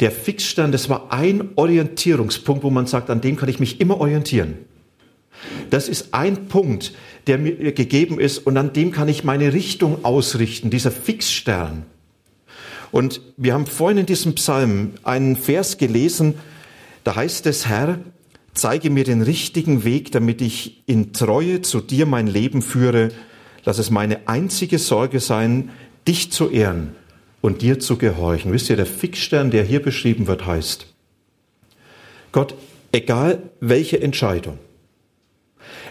Der 0.00 0.10
Fixstern, 0.10 0.72
das 0.72 0.88
war 0.88 1.12
ein 1.12 1.50
Orientierungspunkt, 1.56 2.64
wo 2.64 2.70
man 2.70 2.86
sagt, 2.86 3.10
an 3.10 3.20
dem 3.20 3.36
kann 3.36 3.48
ich 3.48 3.60
mich 3.60 3.80
immer 3.80 4.00
orientieren. 4.00 4.58
Das 5.70 5.88
ist 5.88 6.14
ein 6.14 6.48
Punkt, 6.48 6.92
der 7.26 7.38
mir 7.38 7.72
gegeben 7.72 8.20
ist 8.20 8.38
und 8.38 8.56
an 8.56 8.72
dem 8.72 8.92
kann 8.92 9.08
ich 9.08 9.24
meine 9.24 9.52
Richtung 9.52 10.04
ausrichten, 10.04 10.70
dieser 10.70 10.90
Fixstern. 10.90 11.84
Und 12.90 13.20
wir 13.36 13.54
haben 13.54 13.66
vorhin 13.66 13.98
in 13.98 14.06
diesem 14.06 14.34
Psalm 14.34 14.92
einen 15.02 15.36
Vers 15.36 15.78
gelesen, 15.78 16.34
da 17.04 17.16
heißt 17.16 17.46
es, 17.46 17.66
Herr, 17.66 17.98
zeige 18.54 18.90
mir 18.90 19.04
den 19.04 19.22
richtigen 19.22 19.84
Weg, 19.84 20.12
damit 20.12 20.40
ich 20.40 20.82
in 20.86 21.12
Treue 21.12 21.62
zu 21.62 21.80
dir 21.80 22.06
mein 22.06 22.26
Leben 22.26 22.62
führe. 22.62 23.08
Lass 23.64 23.78
es 23.78 23.90
meine 23.90 24.28
einzige 24.28 24.78
Sorge 24.78 25.20
sein, 25.20 25.70
dich 26.06 26.30
zu 26.30 26.50
ehren 26.50 26.94
und 27.42 27.60
dir 27.60 27.78
zu 27.78 27.98
gehorchen. 27.98 28.52
Wisst 28.52 28.70
ihr, 28.70 28.76
der 28.76 28.86
Fixstern, 28.86 29.50
der 29.50 29.64
hier 29.64 29.82
beschrieben 29.82 30.26
wird, 30.26 30.46
heißt, 30.46 30.86
Gott, 32.30 32.54
egal 32.92 33.50
welche 33.60 34.00
Entscheidung, 34.00 34.58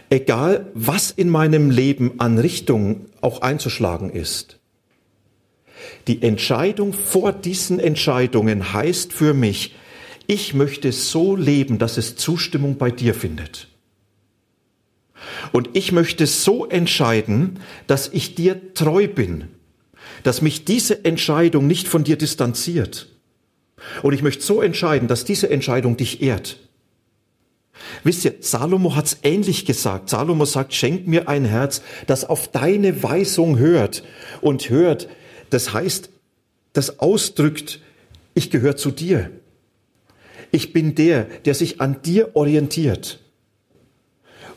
egal 0.09 0.71
was 0.73 1.11
in 1.11 1.29
meinem 1.29 1.69
Leben 1.69 2.19
an 2.19 2.39
Richtung 2.39 3.05
auch 3.21 3.41
einzuschlagen 3.41 4.09
ist, 4.09 4.57
die 6.07 6.23
Entscheidung 6.23 6.93
vor 6.93 7.31
diesen 7.33 7.79
Entscheidungen 7.79 8.73
heißt 8.73 9.13
für 9.13 9.33
mich, 9.33 9.75
ich 10.27 10.53
möchte 10.53 10.91
so 10.91 11.35
leben, 11.35 11.77
dass 11.77 11.97
es 11.97 12.15
Zustimmung 12.15 12.77
bei 12.77 12.91
dir 12.91 13.13
findet. 13.13 13.67
Und 15.51 15.69
ich 15.73 15.91
möchte 15.91 16.25
so 16.25 16.65
entscheiden, 16.65 17.59
dass 17.87 18.07
ich 18.07 18.35
dir 18.35 18.73
treu 18.73 19.07
bin, 19.07 19.49
dass 20.23 20.41
mich 20.41 20.65
diese 20.65 21.05
Entscheidung 21.05 21.67
nicht 21.67 21.87
von 21.87 22.03
dir 22.03 22.17
distanziert. 22.17 23.07
Und 24.03 24.13
ich 24.13 24.21
möchte 24.21 24.43
so 24.43 24.61
entscheiden, 24.61 25.07
dass 25.07 25.25
diese 25.25 25.49
Entscheidung 25.49 25.97
dich 25.97 26.21
ehrt. 26.21 26.57
Wisst 28.03 28.25
ihr, 28.25 28.35
Salomo 28.39 28.95
hat's 28.95 29.17
ähnlich 29.23 29.65
gesagt. 29.65 30.09
Salomo 30.09 30.45
sagt, 30.45 30.73
schenk 30.73 31.07
mir 31.07 31.27
ein 31.27 31.45
Herz, 31.45 31.81
das 32.07 32.25
auf 32.25 32.47
deine 32.47 33.03
Weisung 33.03 33.57
hört 33.57 34.03
und 34.41 34.69
hört. 34.69 35.07
Das 35.49 35.73
heißt, 35.73 36.09
das 36.73 36.99
ausdrückt, 36.99 37.79
ich 38.33 38.51
gehöre 38.51 38.77
zu 38.77 38.91
dir. 38.91 39.31
Ich 40.51 40.73
bin 40.73 40.95
der, 40.95 41.23
der 41.45 41.55
sich 41.55 41.81
an 41.81 42.01
dir 42.01 42.35
orientiert. 42.35 43.20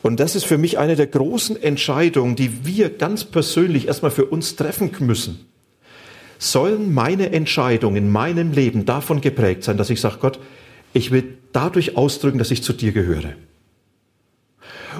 Und 0.05 0.19
das 0.19 0.35
ist 0.35 0.45
für 0.45 0.59
mich 0.59 0.77
eine 0.77 0.95
der 0.95 1.07
großen 1.07 1.59
Entscheidungen, 1.61 2.35
die 2.35 2.63
wir 2.63 2.91
ganz 2.91 3.23
persönlich 3.23 3.87
erstmal 3.87 4.11
für 4.11 4.25
uns 4.25 4.55
treffen 4.55 4.91
müssen 4.99 5.39
sollen 6.37 6.93
meine 6.93 7.31
Entscheidungen 7.31 7.95
in 7.95 8.11
meinem 8.11 8.51
Leben 8.51 8.85
davon 8.85 9.21
geprägt 9.21 9.63
sein, 9.63 9.77
dass 9.77 9.89
ich 9.89 10.01
sage, 10.01 10.17
Gott, 10.19 10.39
ich 10.93 11.11
will 11.11 11.37
dadurch 11.53 11.97
ausdrücken, 11.97 12.37
dass 12.37 12.51
ich 12.51 12.63
zu 12.63 12.73
dir 12.73 12.91
gehöre. 12.91 13.33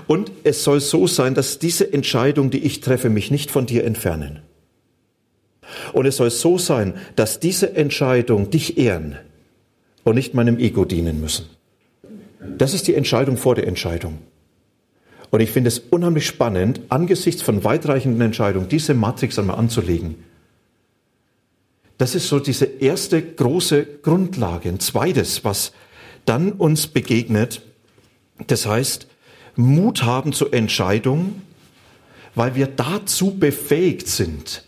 Und 0.08 0.32
es 0.44 0.64
soll 0.64 0.82
so 0.82 1.08
sein, 1.08 1.36
dass 1.36 1.60
diese 1.60 1.92
Entscheidung, 1.92 2.50
die 2.50 2.60
ich 2.60 2.82
treffe, 2.82 3.10
mich 3.10 3.32
nicht 3.32 3.52
von 3.52 3.66
dir 3.66 3.84
entfernen. 3.84 4.40
Und 5.94 6.06
es 6.06 6.18
soll 6.18 6.32
so 6.32 6.58
sein, 6.58 6.96
dass 7.16 7.40
diese 7.40 7.76
Entscheidung 7.76 8.50
dich 8.50 8.78
ehren 8.78 9.18
und 10.04 10.16
nicht 10.16 10.34
meinem 10.34 10.60
Ego 10.60 10.86
dienen 10.86 11.22
müssen. 11.22 11.48
Das 12.58 12.74
ist 12.74 12.88
die 12.88 12.96
Entscheidung 12.96 13.38
vor 13.38 13.56
der 13.56 13.68
Entscheidung. 13.68 14.20
Und 15.36 15.42
ich 15.42 15.52
finde 15.52 15.68
es 15.68 15.80
unheimlich 15.80 16.26
spannend, 16.26 16.82
angesichts 16.90 17.42
von 17.42 17.64
weitreichenden 17.64 18.22
Entscheidungen 18.22 18.70
diese 18.70 18.94
Matrix 18.94 19.38
einmal 19.38 19.58
anzulegen 19.58 20.16
das 21.98 22.16
ist 22.16 22.28
so 22.28 22.40
diese 22.40 22.66
erste 22.66 23.22
große 23.22 23.86
Grundlage. 24.02 24.70
Ein 24.70 24.80
zweites, 24.80 25.44
was 25.44 25.72
dann 26.26 26.52
uns 26.52 26.88
begegnet, 26.88 27.62
das 28.48 28.66
heißt, 28.66 29.08
Mut 29.56 30.04
haben 30.04 30.34
zur 30.34 30.54
Entscheidung, 30.54 31.42
weil 32.34 32.56
wir 32.56 32.68
dazu 32.68 33.36
befähigt 33.36 34.08
sind. 34.08 34.64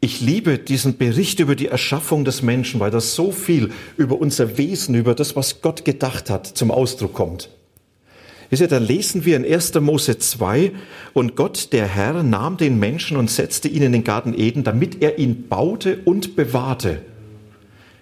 Ich 0.00 0.20
liebe 0.20 0.58
diesen 0.58 0.96
Bericht 0.98 1.40
über 1.40 1.56
die 1.56 1.66
Erschaffung 1.66 2.24
des 2.24 2.42
Menschen, 2.42 2.78
weil 2.78 2.90
das 2.90 3.14
so 3.14 3.32
viel 3.32 3.72
über 3.96 4.18
unser 4.20 4.58
Wesen, 4.58 4.94
über 4.94 5.14
das, 5.14 5.34
was 5.34 5.60
Gott 5.62 5.84
gedacht 5.84 6.30
hat, 6.30 6.46
zum 6.46 6.70
Ausdruck 6.70 7.14
kommt. 7.14 7.48
Wisst 8.50 8.62
ihr, 8.62 8.68
da 8.68 8.78
lesen 8.78 9.24
wir 9.24 9.36
in 9.36 9.44
1. 9.44 9.74
Mose 9.80 10.18
2, 10.18 10.72
und 11.12 11.36
Gott, 11.36 11.72
der 11.72 11.86
Herr, 11.86 12.22
nahm 12.22 12.56
den 12.56 12.78
Menschen 12.78 13.16
und 13.16 13.30
setzte 13.30 13.68
ihn 13.68 13.82
in 13.82 13.92
den 13.92 14.04
Garten 14.04 14.34
Eden, 14.34 14.64
damit 14.64 15.02
er 15.02 15.18
ihn 15.18 15.48
baute 15.48 15.98
und 16.04 16.36
bewahrte. 16.36 17.02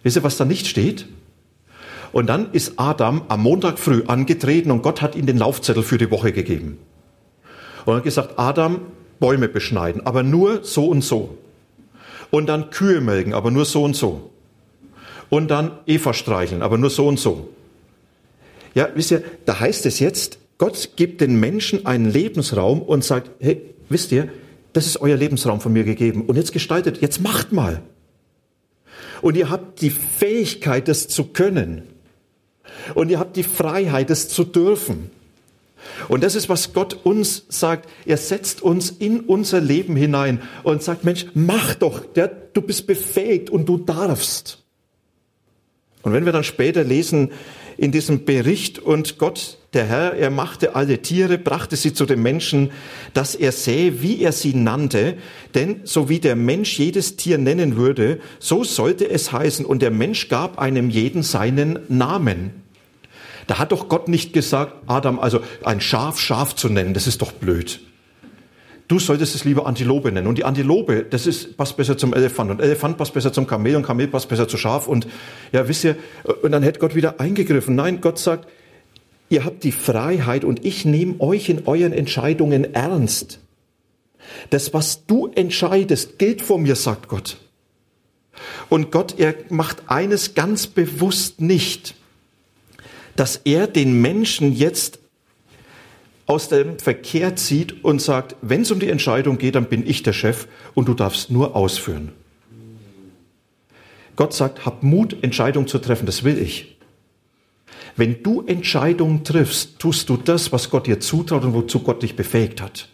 Wisst 0.02 0.16
ihr, 0.16 0.22
was 0.22 0.36
da 0.36 0.44
nicht 0.44 0.66
steht? 0.66 1.06
Und 2.12 2.26
dann 2.26 2.52
ist 2.52 2.74
Adam 2.76 3.22
am 3.28 3.42
Montag 3.42 3.78
früh 3.78 4.02
angetreten 4.06 4.70
und 4.70 4.82
Gott 4.82 5.00
hat 5.00 5.14
ihm 5.14 5.26
den 5.26 5.38
Laufzettel 5.38 5.82
für 5.82 5.98
die 5.98 6.10
Woche 6.10 6.32
gegeben. 6.32 6.78
Und 7.86 7.96
hat 7.96 8.04
gesagt, 8.04 8.38
Adam, 8.38 8.80
Bäume 9.18 9.48
beschneiden, 9.48 10.04
aber 10.04 10.22
nur 10.22 10.64
so 10.64 10.86
und 10.86 11.02
so. 11.02 11.38
Und 12.30 12.48
dann 12.48 12.70
Kühe 12.70 13.00
melken, 13.00 13.34
aber 13.34 13.50
nur 13.50 13.64
so 13.64 13.84
und 13.84 13.94
so. 13.94 14.30
Und 15.30 15.50
dann 15.50 15.72
Eva 15.86 16.12
streicheln, 16.12 16.62
aber 16.62 16.76
nur 16.76 16.90
so 16.90 17.06
und 17.06 17.18
so. 17.18 17.48
Ja, 18.74 18.88
wisst 18.94 19.10
ihr, 19.10 19.22
da 19.44 19.60
heißt 19.60 19.86
es 19.86 19.98
jetzt, 19.98 20.38
Gott 20.58 20.90
gibt 20.96 21.20
den 21.20 21.38
Menschen 21.40 21.86
einen 21.86 22.10
Lebensraum 22.10 22.82
und 22.82 23.04
sagt, 23.04 23.30
hey, 23.40 23.62
wisst 23.88 24.12
ihr, 24.12 24.28
das 24.72 24.86
ist 24.86 25.00
euer 25.00 25.16
Lebensraum 25.16 25.60
von 25.60 25.72
mir 25.72 25.84
gegeben. 25.84 26.22
Und 26.26 26.36
jetzt 26.36 26.52
gestaltet, 26.52 27.02
jetzt 27.02 27.20
macht 27.20 27.52
mal. 27.52 27.82
Und 29.20 29.36
ihr 29.36 29.50
habt 29.50 29.80
die 29.80 29.90
Fähigkeit, 29.90 30.88
das 30.88 31.08
zu 31.08 31.24
können. 31.24 31.82
Und 32.94 33.10
ihr 33.10 33.18
habt 33.18 33.36
die 33.36 33.42
Freiheit, 33.42 34.10
das 34.10 34.28
zu 34.28 34.44
dürfen. 34.44 35.10
Und 36.08 36.22
das 36.22 36.34
ist, 36.34 36.48
was 36.48 36.72
Gott 36.72 36.98
uns 37.04 37.44
sagt. 37.48 37.88
Er 38.06 38.16
setzt 38.16 38.62
uns 38.62 38.90
in 38.90 39.20
unser 39.20 39.60
Leben 39.60 39.96
hinein 39.96 40.40
und 40.62 40.82
sagt, 40.82 41.04
Mensch, 41.04 41.26
mach 41.34 41.74
doch, 41.74 42.04
der, 42.04 42.28
du 42.28 42.62
bist 42.62 42.86
befähigt 42.86 43.50
und 43.50 43.68
du 43.68 43.78
darfst. 43.78 44.62
Und 46.02 46.12
wenn 46.12 46.24
wir 46.24 46.32
dann 46.32 46.44
später 46.44 46.82
lesen, 46.82 47.30
in 47.82 47.90
diesem 47.90 48.24
Bericht 48.24 48.78
und 48.78 49.18
Gott, 49.18 49.58
der 49.72 49.86
Herr, 49.86 50.14
er 50.14 50.30
machte 50.30 50.76
alle 50.76 51.02
Tiere, 51.02 51.36
brachte 51.36 51.74
sie 51.74 51.92
zu 51.92 52.06
dem 52.06 52.22
Menschen, 52.22 52.70
dass 53.12 53.34
er 53.34 53.50
sähe, 53.50 54.02
wie 54.02 54.22
er 54.22 54.30
sie 54.30 54.54
nannte, 54.54 55.16
denn 55.56 55.80
so 55.82 56.08
wie 56.08 56.20
der 56.20 56.36
Mensch 56.36 56.78
jedes 56.78 57.16
Tier 57.16 57.38
nennen 57.38 57.76
würde, 57.76 58.20
so 58.38 58.62
sollte 58.62 59.10
es 59.10 59.32
heißen 59.32 59.66
und 59.66 59.82
der 59.82 59.90
Mensch 59.90 60.28
gab 60.28 60.60
einem 60.60 60.90
jeden 60.90 61.24
seinen 61.24 61.80
Namen. 61.88 62.52
Da 63.48 63.58
hat 63.58 63.72
doch 63.72 63.88
Gott 63.88 64.06
nicht 64.06 64.32
gesagt, 64.32 64.74
Adam, 64.86 65.18
also 65.18 65.40
ein 65.64 65.80
Schaf 65.80 66.20
Schaf 66.20 66.54
zu 66.54 66.68
nennen, 66.68 66.94
das 66.94 67.08
ist 67.08 67.20
doch 67.20 67.32
blöd. 67.32 67.80
Du 68.92 68.98
solltest 68.98 69.34
es 69.34 69.44
lieber 69.44 69.64
Antilope 69.64 70.12
nennen. 70.12 70.26
Und 70.26 70.36
die 70.36 70.44
Antilope, 70.44 71.06
das 71.08 71.26
ist, 71.26 71.56
passt 71.56 71.78
besser 71.78 71.96
zum 71.96 72.12
Elefant. 72.12 72.50
Und 72.50 72.60
Elefant 72.60 72.98
passt 72.98 73.14
besser 73.14 73.32
zum 73.32 73.46
Kamel 73.46 73.74
und 73.76 73.84
Kamel 73.84 74.06
passt 74.06 74.28
besser 74.28 74.46
zu 74.46 74.58
Schaf. 74.58 74.86
Und 74.86 75.06
ja, 75.50 75.66
wisst 75.66 75.84
ihr, 75.84 75.96
und 76.42 76.52
dann 76.52 76.62
hätte 76.62 76.78
Gott 76.78 76.94
wieder 76.94 77.18
eingegriffen. 77.18 77.74
Nein, 77.74 78.02
Gott 78.02 78.18
sagt, 78.18 78.50
ihr 79.30 79.46
habt 79.46 79.64
die 79.64 79.72
Freiheit 79.72 80.44
und 80.44 80.66
ich 80.66 80.84
nehme 80.84 81.18
euch 81.20 81.48
in 81.48 81.66
euren 81.66 81.94
Entscheidungen 81.94 82.74
ernst. 82.74 83.40
Das, 84.50 84.74
was 84.74 85.06
du 85.06 85.28
entscheidest, 85.28 86.18
gilt 86.18 86.42
vor 86.42 86.58
mir, 86.58 86.76
sagt 86.76 87.08
Gott. 87.08 87.38
Und 88.68 88.92
Gott, 88.92 89.14
er 89.16 89.36
macht 89.48 89.84
eines 89.86 90.34
ganz 90.34 90.66
bewusst 90.66 91.40
nicht, 91.40 91.94
dass 93.16 93.40
er 93.44 93.68
den 93.68 94.02
Menschen 94.02 94.52
jetzt 94.52 94.98
aus 96.32 96.48
dem 96.48 96.78
Verkehr 96.78 97.36
zieht 97.36 97.84
und 97.84 98.00
sagt, 98.00 98.36
wenn 98.40 98.62
es 98.62 98.70
um 98.70 98.80
die 98.80 98.88
Entscheidung 98.88 99.36
geht, 99.36 99.54
dann 99.54 99.66
bin 99.66 99.86
ich 99.86 100.02
der 100.02 100.14
Chef 100.14 100.48
und 100.72 100.88
du 100.88 100.94
darfst 100.94 101.30
nur 101.30 101.54
ausführen. 101.54 102.12
Gott 104.16 104.32
sagt, 104.32 104.64
hab 104.64 104.82
Mut, 104.82 105.22
Entscheidungen 105.22 105.68
zu 105.68 105.78
treffen, 105.78 106.06
das 106.06 106.24
will 106.24 106.38
ich. 106.38 106.78
Wenn 107.96 108.22
du 108.22 108.40
Entscheidungen 108.46 109.24
triffst, 109.24 109.78
tust 109.78 110.08
du 110.08 110.16
das, 110.16 110.52
was 110.52 110.70
Gott 110.70 110.86
dir 110.86 111.00
zutraut 111.00 111.44
und 111.44 111.52
wozu 111.52 111.80
Gott 111.80 112.02
dich 112.02 112.16
befähigt 112.16 112.62
hat. 112.62 112.88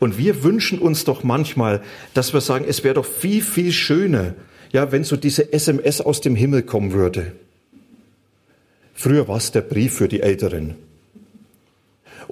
Und 0.00 0.18
wir 0.18 0.42
wünschen 0.42 0.80
uns 0.80 1.04
doch 1.04 1.22
manchmal, 1.22 1.82
dass 2.14 2.32
wir 2.32 2.40
sagen, 2.40 2.64
es 2.66 2.82
wäre 2.82 2.94
doch 2.94 3.06
viel, 3.06 3.42
viel 3.42 3.70
schöner, 3.70 4.34
ja, 4.72 4.90
wenn 4.90 5.04
so 5.04 5.16
diese 5.16 5.52
SMS 5.52 6.00
aus 6.00 6.20
dem 6.20 6.34
Himmel 6.34 6.62
kommen 6.62 6.92
würde. 6.92 7.30
Früher 8.92 9.28
war 9.28 9.36
es 9.36 9.52
der 9.52 9.60
Brief 9.60 9.94
für 9.94 10.08
die 10.08 10.20
Älteren. 10.20 10.74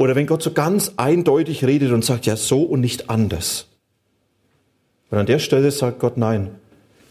Oder 0.01 0.17
wenn 0.17 0.27
Gott 0.27 0.43
so 0.43 0.53
ganz 0.53 0.93
eindeutig 0.97 1.63
redet 1.63 1.93
und 1.93 2.03
sagt, 2.03 2.25
ja, 2.25 2.35
so 2.35 2.63
und 2.63 2.81
nicht 2.81 3.11
anders. 3.11 3.67
Und 5.11 5.19
an 5.19 5.27
der 5.27 5.39
Stelle 5.39 5.71
sagt 5.71 5.99
Gott, 5.99 6.17
nein, 6.17 6.53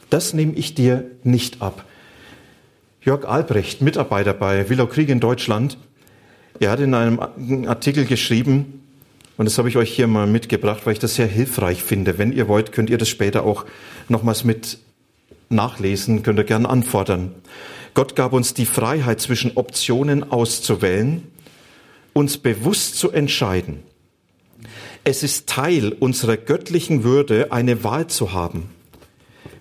das 0.09 0.33
nehme 0.33 0.53
ich 0.53 0.73
dir 0.73 1.03
nicht 1.21 1.61
ab. 1.61 1.85
Jörg 3.01 3.25
Albrecht, 3.25 3.83
Mitarbeiter 3.83 4.33
bei 4.33 4.71
Willow 4.71 4.87
Krieg 4.87 5.09
in 5.09 5.19
Deutschland, 5.19 5.77
er 6.59 6.71
hat 6.71 6.79
in 6.79 6.95
einem 6.95 7.19
Artikel 7.67 8.05
geschrieben, 8.05 8.81
und 9.37 9.45
das 9.45 9.59
habe 9.59 9.69
ich 9.69 9.77
euch 9.77 9.93
hier 9.93 10.07
mal 10.07 10.25
mitgebracht, 10.25 10.81
weil 10.85 10.93
ich 10.93 10.99
das 10.99 11.13
sehr 11.13 11.27
hilfreich 11.27 11.83
finde. 11.83 12.17
Wenn 12.17 12.33
ihr 12.33 12.47
wollt, 12.47 12.71
könnt 12.71 12.89
ihr 12.89 12.97
das 12.97 13.07
später 13.07 13.43
auch 13.43 13.65
nochmals 14.07 14.43
mit 14.43 14.79
nachlesen, 15.49 16.23
könnt 16.23 16.39
ihr 16.39 16.43
gern 16.43 16.65
anfordern. 16.65 17.35
Gott 17.93 18.15
gab 18.15 18.33
uns 18.33 18.55
die 18.55 18.65
Freiheit, 18.65 19.21
zwischen 19.21 19.51
Optionen 19.57 20.31
auszuwählen, 20.31 21.21
uns 22.13 22.37
bewusst 22.37 22.97
zu 22.97 23.11
entscheiden. 23.11 23.79
Es 25.03 25.23
ist 25.23 25.47
Teil 25.47 25.93
unserer 25.93 26.37
göttlichen 26.37 27.03
Würde, 27.03 27.51
eine 27.51 27.83
Wahl 27.83 28.07
zu 28.07 28.33
haben. 28.33 28.69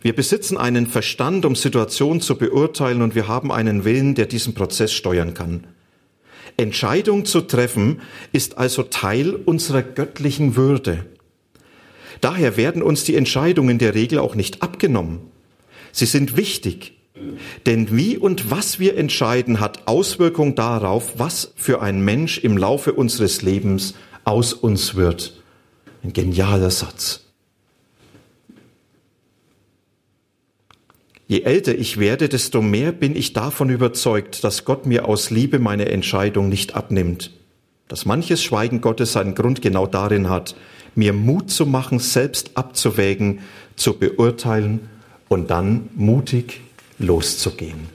Wir 0.03 0.15
besitzen 0.15 0.57
einen 0.57 0.87
Verstand, 0.87 1.45
um 1.45 1.57
Situationen 1.57 2.21
zu 2.21 2.37
beurteilen 2.37 3.03
und 3.03 3.15
wir 3.15 3.29
haben 3.29 3.51
einen 3.51 3.85
Willen, 3.85 4.15
der 4.15 4.27
diesen 4.27 4.55
Prozess 4.55 4.93
steuern 4.93 5.35
kann. 5.35 5.67
Entscheidung 6.57 7.25
zu 7.25 7.41
treffen 7.41 8.01
ist 8.33 8.59
also 8.59 8.83
Teil 8.83 9.35
unserer 9.35 9.83
göttlichen 9.83 10.57
Würde. 10.57 11.07
Daher 12.21 12.57
werden 12.57 12.83
uns 12.83 13.05
die 13.05 13.15
Entscheidungen 13.15 13.79
der 13.79 13.95
Regel 13.95 14.19
auch 14.19 14.35
nicht 14.35 14.63
abgenommen. 14.63 15.21
Sie 15.93 16.07
sind 16.07 16.37
wichtig, 16.37 16.98
denn 17.67 17.97
wie 17.97 18.17
und 18.17 18.51
was 18.51 18.79
wir 18.79 18.97
entscheiden, 18.97 19.61
hat 19.61 19.87
Auswirkung 19.87 20.55
darauf, 20.55 21.19
was 21.19 21.53
für 21.57 21.81
ein 21.83 22.05
Mensch 22.05 22.39
im 22.39 22.57
Laufe 22.57 22.93
unseres 22.93 23.43
Lebens 23.43 23.95
aus 24.25 24.53
uns 24.53 24.95
wird. 24.95 25.43
Ein 26.03 26.13
genialer 26.13 26.71
Satz. 26.71 27.25
Je 31.27 31.43
älter 31.43 31.75
ich 31.75 31.99
werde, 31.99 32.31
desto 32.31 32.63
mehr 32.63 32.91
bin 32.91 33.15
ich 33.15 33.35
davon 33.35 33.69
überzeugt, 33.69 34.45
dass 34.45 34.65
Gott 34.65 34.87
mir 34.87 35.07
aus 35.07 35.29
Liebe 35.29 35.59
meine 35.59 35.91
Entscheidung 35.91 36.49
nicht 36.49 36.75
abnimmt. 36.75 37.33
Dass 37.87 38.07
manches 38.07 38.43
Schweigen 38.43 38.81
Gottes 38.81 39.13
seinen 39.13 39.35
Grund 39.35 39.61
genau 39.61 39.87
darin 39.87 40.31
hat, 40.31 40.57
mir 40.95 41.13
Mut 41.13 41.51
zu 41.51 41.67
machen, 41.67 41.99
selbst 41.99 42.53
abzuwägen, 42.55 43.41
zu 43.77 43.99
beurteilen 43.99 44.89
und 45.29 45.51
dann 45.51 45.91
mutig 45.95 46.63
loszugehen. 46.99 47.89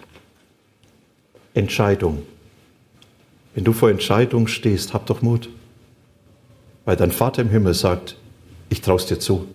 Entscheidung. 1.53 2.24
Wenn 3.53 3.63
du 3.63 3.74
vor 3.74 3.89
Entscheidung 3.89 4.48
stehst, 4.48 4.93
hab 4.93 5.05
doch 5.05 5.22
Mut. 5.22 5.50
Weil 6.86 6.95
dein 6.95 7.12
Vater 7.12 7.41
im 7.41 7.49
Himmel 7.49 7.73
sagt, 7.73 8.17
ich 8.69 8.82
traust 8.82 9.10
dir 9.10 9.19
zu. 9.19 9.47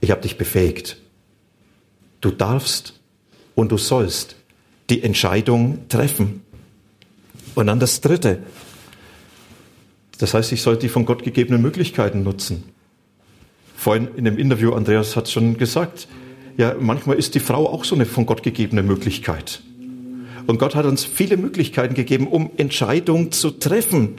Ich 0.00 0.10
habe 0.10 0.20
dich 0.20 0.36
befähigt. 0.36 0.98
Du 2.20 2.30
darfst 2.30 3.00
und 3.54 3.70
du 3.70 3.78
sollst 3.78 4.36
die 4.90 5.02
Entscheidung 5.02 5.88
treffen. 5.88 6.42
Und 7.54 7.66
dann 7.66 7.78
das 7.78 8.00
Dritte. 8.00 8.42
Das 10.18 10.34
heißt, 10.34 10.52
ich 10.52 10.62
sollte 10.62 10.82
die 10.82 10.88
von 10.88 11.04
Gott 11.04 11.22
gegebenen 11.22 11.62
Möglichkeiten 11.62 12.22
nutzen. 12.22 12.64
Vorhin 13.76 14.08
in 14.16 14.24
dem 14.24 14.38
Interview, 14.38 14.74
Andreas 14.74 15.16
hat 15.16 15.26
es 15.26 15.32
schon 15.32 15.56
gesagt, 15.56 16.08
ja, 16.56 16.74
manchmal 16.78 17.16
ist 17.16 17.34
die 17.34 17.40
Frau 17.40 17.68
auch 17.68 17.84
so 17.84 17.94
eine 17.94 18.06
von 18.06 18.26
Gott 18.26 18.42
gegebene 18.42 18.82
Möglichkeit. 18.82 19.62
Und 20.46 20.58
Gott 20.58 20.74
hat 20.74 20.86
uns 20.86 21.04
viele 21.04 21.36
Möglichkeiten 21.36 21.94
gegeben, 21.94 22.26
um 22.26 22.50
Entscheidungen 22.56 23.32
zu 23.32 23.50
treffen. 23.50 24.16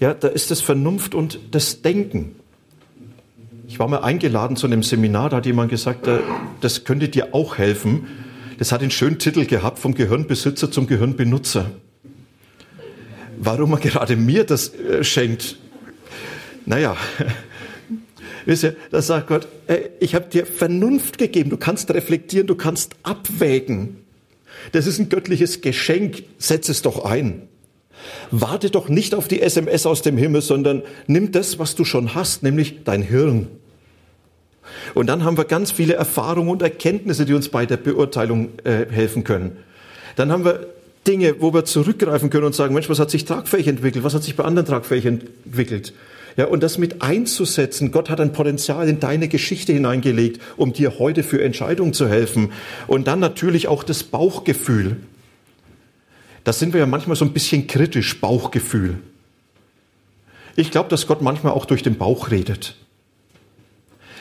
Ja, 0.00 0.14
da 0.14 0.28
ist 0.28 0.50
das 0.50 0.60
Vernunft 0.60 1.14
und 1.14 1.38
das 1.50 1.82
Denken. 1.82 2.36
Ich 3.66 3.78
war 3.78 3.88
mal 3.88 4.02
eingeladen 4.02 4.56
zu 4.56 4.66
einem 4.66 4.82
Seminar, 4.82 5.30
da 5.30 5.38
hat 5.38 5.46
jemand 5.46 5.70
gesagt, 5.70 6.06
äh, 6.06 6.18
das 6.60 6.84
könnte 6.84 7.08
dir 7.08 7.34
auch 7.34 7.58
helfen. 7.58 8.06
Das 8.58 8.72
hat 8.72 8.82
einen 8.82 8.90
schönen 8.90 9.18
Titel 9.18 9.46
gehabt, 9.46 9.78
vom 9.78 9.94
Gehirnbesitzer 9.94 10.70
zum 10.70 10.86
Gehirnbenutzer. 10.86 11.70
Warum 13.38 13.72
er 13.72 13.78
gerade 13.78 14.16
mir 14.16 14.44
das 14.44 14.74
äh, 14.74 15.02
schenkt? 15.02 15.56
Naja, 16.66 16.96
wisst 18.46 18.64
ihr, 18.64 18.76
da 18.90 19.02
sagt 19.02 19.28
Gott, 19.28 19.48
äh, 19.66 19.90
ich 20.00 20.14
habe 20.14 20.26
dir 20.26 20.46
Vernunft 20.46 21.18
gegeben, 21.18 21.50
du 21.50 21.56
kannst 21.56 21.90
reflektieren, 21.90 22.46
du 22.46 22.54
kannst 22.54 22.94
abwägen. 23.02 23.96
Das 24.72 24.86
ist 24.86 24.98
ein 24.98 25.08
göttliches 25.08 25.60
Geschenk, 25.60 26.24
setz 26.38 26.68
es 26.68 26.82
doch 26.82 27.04
ein. 27.04 27.48
Warte 28.30 28.70
doch 28.70 28.88
nicht 28.88 29.14
auf 29.14 29.28
die 29.28 29.40
SMS 29.40 29.86
aus 29.86 30.02
dem 30.02 30.16
Himmel, 30.16 30.42
sondern 30.42 30.82
nimm 31.06 31.32
das, 31.32 31.58
was 31.58 31.74
du 31.74 31.84
schon 31.84 32.14
hast, 32.14 32.42
nämlich 32.42 32.84
dein 32.84 33.02
Hirn. 33.02 33.48
Und 34.94 35.08
dann 35.08 35.24
haben 35.24 35.36
wir 35.36 35.44
ganz 35.44 35.72
viele 35.72 35.94
Erfahrungen 35.94 36.50
und 36.50 36.62
Erkenntnisse, 36.62 37.24
die 37.24 37.34
uns 37.34 37.48
bei 37.48 37.66
der 37.66 37.76
Beurteilung 37.76 38.50
äh, 38.64 38.86
helfen 38.90 39.24
können. 39.24 39.56
Dann 40.16 40.32
haben 40.32 40.44
wir 40.44 40.68
Dinge, 41.06 41.36
wo 41.40 41.52
wir 41.52 41.64
zurückgreifen 41.64 42.30
können 42.30 42.46
und 42.46 42.54
sagen, 42.54 42.74
Mensch, 42.74 42.88
was 42.88 42.98
hat 42.98 43.10
sich 43.10 43.24
tragfähig 43.24 43.68
entwickelt? 43.68 44.04
Was 44.04 44.14
hat 44.14 44.22
sich 44.22 44.36
bei 44.36 44.44
anderen 44.44 44.66
tragfähig 44.66 45.04
entwickelt? 45.06 45.92
Ja, 46.36 46.46
und 46.46 46.62
das 46.62 46.78
mit 46.78 47.02
einzusetzen. 47.02 47.92
Gott 47.92 48.10
hat 48.10 48.20
ein 48.20 48.32
Potenzial 48.32 48.88
in 48.88 48.98
deine 48.98 49.28
Geschichte 49.28 49.72
hineingelegt, 49.72 50.40
um 50.56 50.72
dir 50.72 50.98
heute 50.98 51.22
für 51.22 51.42
Entscheidungen 51.42 51.92
zu 51.92 52.08
helfen. 52.08 52.52
Und 52.86 53.06
dann 53.06 53.20
natürlich 53.20 53.68
auch 53.68 53.84
das 53.84 54.02
Bauchgefühl. 54.02 54.96
Da 56.42 56.52
sind 56.52 56.72
wir 56.72 56.80
ja 56.80 56.86
manchmal 56.86 57.16
so 57.16 57.24
ein 57.24 57.32
bisschen 57.32 57.66
kritisch, 57.66 58.20
Bauchgefühl. 58.20 58.98
Ich 60.56 60.70
glaube, 60.70 60.88
dass 60.88 61.06
Gott 61.06 61.22
manchmal 61.22 61.52
auch 61.52 61.66
durch 61.66 61.82
den 61.82 61.96
Bauch 61.96 62.30
redet 62.30 62.76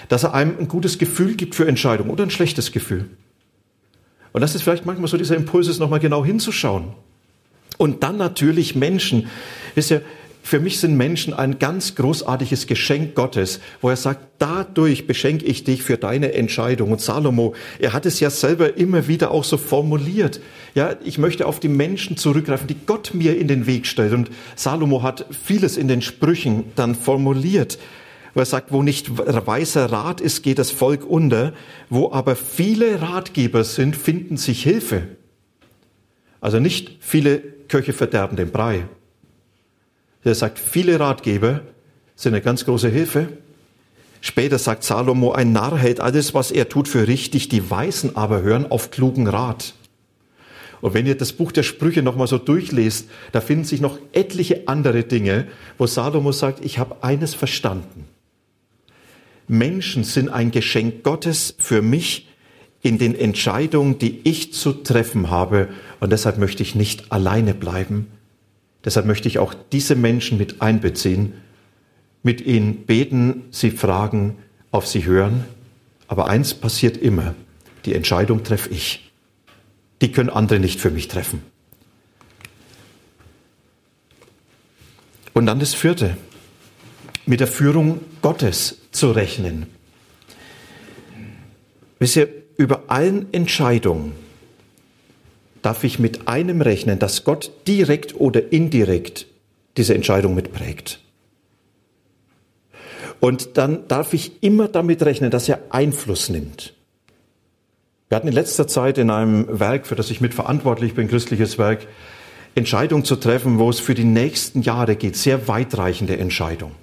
dass 0.10 0.24
er 0.24 0.34
einem 0.34 0.58
ein 0.60 0.68
gutes 0.68 0.98
Gefühl 0.98 1.36
gibt 1.36 1.56
für 1.56 1.68
Entscheidungen 1.68 2.10
oder 2.10 2.24
ein 2.24 2.30
schlechtes 2.30 2.72
Gefühl. 2.72 3.10
Und 4.32 4.42
das 4.42 4.56
ist 4.56 4.64
vielleicht 4.64 4.86
manchmal 4.86 5.08
so 5.08 5.18
dieser 5.18 5.36
Impuls, 5.36 5.68
es 5.68 5.80
nochmal 5.80 6.00
genau 6.00 6.26
hinzuschauen. 6.26 6.94
Und 7.78 8.04
dann 8.04 8.18
natürlich 8.18 8.76
Menschen. 8.76 9.30
Wisst 9.76 9.92
ihr, 9.92 10.02
für 10.46 10.60
mich 10.60 10.80
sind 10.82 10.98
Menschen 10.98 11.34
ein 11.34 11.58
ganz 11.58 11.96
großartiges 11.96 12.68
Geschenk 12.68 13.16
Gottes, 13.16 13.62
wo 13.80 13.90
er 13.90 13.96
sagt, 13.96 14.26
dadurch 14.40 15.08
beschenke 15.08 15.46
ich 15.46 15.64
dich 15.64 15.84
für 15.84 15.98
deine 15.98 16.34
Entscheidung. 16.34 16.92
Und 16.92 17.00
Salomo, 17.00 17.56
er 17.80 17.94
hat 17.94 18.06
es 18.06 18.20
ja 18.20 18.30
selber 18.30 18.76
immer 18.78 19.08
wieder 19.08 19.32
auch 19.32 19.46
so 19.46 19.58
formuliert. 19.58 20.42
Ja, 20.76 20.96
ich 21.02 21.18
möchte 21.18 21.48
auf 21.48 21.62
die 21.62 21.70
Menschen 21.70 22.18
zurückgreifen, 22.18 22.68
die 22.68 22.76
Gott 22.86 23.14
mir 23.14 23.38
in 23.40 23.48
den 23.48 23.68
Weg 23.68 23.88
stellt. 23.88 24.12
Und 24.12 24.32
Salomo 24.58 25.02
hat 25.02 25.26
vieles 25.46 25.78
in 25.78 25.88
den 25.88 26.02
Sprüchen 26.02 26.66
dann 26.76 26.94
formuliert 26.94 27.80
wo 28.36 28.40
er 28.40 28.46
sagt, 28.48 28.72
wo 28.72 28.82
nicht 28.82 29.16
weiser 29.16 29.92
Rat 29.92 30.20
ist, 30.20 30.42
geht 30.42 30.58
das 30.58 30.72
Volk 30.72 31.06
unter, 31.06 31.54
wo 31.92 32.12
aber 32.12 32.36
viele 32.36 33.00
Ratgeber 33.00 33.64
sind, 33.64 33.96
finden 33.96 34.38
sich 34.38 34.64
Hilfe. 34.64 35.04
Also 36.42 36.60
nicht 36.60 36.98
viele 37.00 37.38
Köche 37.68 37.94
verderben 37.94 38.36
den 38.36 38.50
Brei. 38.50 38.86
Er 40.24 40.36
sagt, 40.36 40.60
viele 40.60 41.00
Ratgeber 41.00 41.62
sind 42.16 42.34
eine 42.34 42.42
ganz 42.42 42.66
große 42.66 42.90
Hilfe. 42.90 43.30
Später 44.22 44.58
sagt 44.58 44.84
Salomo, 44.84 45.34
ein 45.34 45.52
Narr 45.52 45.78
hält 45.78 46.00
alles, 46.00 46.34
was 46.34 46.52
er 46.52 46.70
tut, 46.70 46.88
für 46.88 47.08
richtig, 47.08 47.50
die 47.50 47.70
Weisen 47.70 48.16
aber 48.16 48.42
hören 48.42 48.70
auf 48.72 48.90
klugen 48.90 49.28
Rat. 49.28 49.74
Und 50.80 50.94
wenn 50.94 51.06
ihr 51.06 51.16
das 51.16 51.34
Buch 51.34 51.52
der 51.52 51.64
Sprüche 51.64 52.04
nochmal 52.04 52.28
so 52.28 52.38
durchlest, 52.38 53.10
da 53.32 53.42
finden 53.42 53.64
sich 53.66 53.82
noch 53.82 54.00
etliche 54.12 54.68
andere 54.68 55.04
Dinge, 55.04 55.48
wo 55.78 55.88
Salomo 55.88 56.32
sagt, 56.32 56.64
ich 56.64 56.78
habe 56.78 57.04
eines 57.04 57.34
verstanden. 57.34 58.06
Menschen 59.48 60.04
sind 60.04 60.30
ein 60.30 60.52
Geschenk 60.52 61.04
Gottes 61.04 61.56
für 61.58 61.82
mich 61.82 62.28
in 62.82 62.98
den 62.98 63.16
Entscheidungen, 63.16 63.98
die 63.98 64.22
ich 64.26 64.54
zu 64.54 64.74
treffen 64.74 65.30
habe. 65.30 65.70
Und 66.00 66.12
deshalb 66.12 66.38
möchte 66.38 66.64
ich 66.64 66.76
nicht 66.76 67.12
alleine 67.12 67.54
bleiben. 67.54 68.08
Deshalb 68.86 69.06
möchte 69.06 69.28
ich 69.28 69.40
auch 69.40 69.54
diese 69.72 69.96
Menschen 69.96 70.38
mit 70.38 70.62
einbeziehen, 70.62 71.34
mit 72.22 72.42
ihnen 72.42 72.86
beten, 72.86 73.44
sie 73.52 73.72
fragen, 73.72 74.38
auf 74.72 74.88
sie 74.88 75.06
hören. 75.06 75.46
Aber 76.08 76.28
eins 76.28 76.54
passiert 76.54 76.98
immer, 76.98 77.36
die 77.86 77.94
Entscheidung 77.96 78.44
treffe 78.44 78.70
ich. 78.70 79.12
Die 80.02 80.12
können 80.12 80.30
andere 80.30 80.60
nicht 80.60 80.80
für 80.80 80.92
mich 80.92 81.08
treffen. 81.08 81.42
Und 85.34 85.46
dann 85.46 85.60
das 85.60 85.74
vierte, 85.74 86.18
mit 87.26 87.40
der 87.40 87.48
Führung 87.48 88.02
Gottes 88.22 88.80
zu 88.92 89.12
rechnen. 89.12 89.68
Wisst 92.00 92.18
ihr, 92.18 92.28
über 92.58 92.84
allen 92.88 93.34
Entscheidungen 93.34 94.14
darf 95.64 95.84
ich 95.84 95.98
mit 95.98 96.28
einem 96.28 96.62
rechnen, 96.62 97.00
dass 97.00 97.24
Gott 97.24 97.52
direkt 97.68 98.20
oder 98.20 98.52
indirekt 98.52 99.26
diese 99.78 99.96
Entscheidung 99.96 100.36
mitprägt. 100.36 101.00
Und 103.20 103.58
dann 103.58 103.88
darf 103.88 104.14
ich 104.14 104.44
immer 104.44 104.68
damit 104.68 105.02
rechnen, 105.04 105.32
dass 105.32 105.50
er 105.50 105.60
Einfluss 105.70 106.30
nimmt. 106.30 106.74
Wir 108.10 108.18
hatten 108.18 108.28
in 108.28 108.34
letzter 108.34 108.68
Zeit 108.68 108.98
in 108.98 109.10
einem 109.10 109.60
Werk, 109.60 109.88
für 109.88 109.96
das 109.96 110.12
ich 110.12 110.22
mitverantwortlich 110.22 110.94
bin, 110.94 111.08
christliches 111.08 111.58
Werk, 111.58 111.88
Entscheidungen 112.54 113.06
zu 113.06 113.16
treffen, 113.16 113.58
wo 113.58 113.70
es 113.70 113.80
für 113.80 113.96
die 113.96 114.04
nächsten 114.04 114.62
Jahre 114.62 114.96
geht, 114.96 115.16
sehr 115.16 115.48
weitreichende 115.48 116.18
Entscheidungen. 116.18 116.76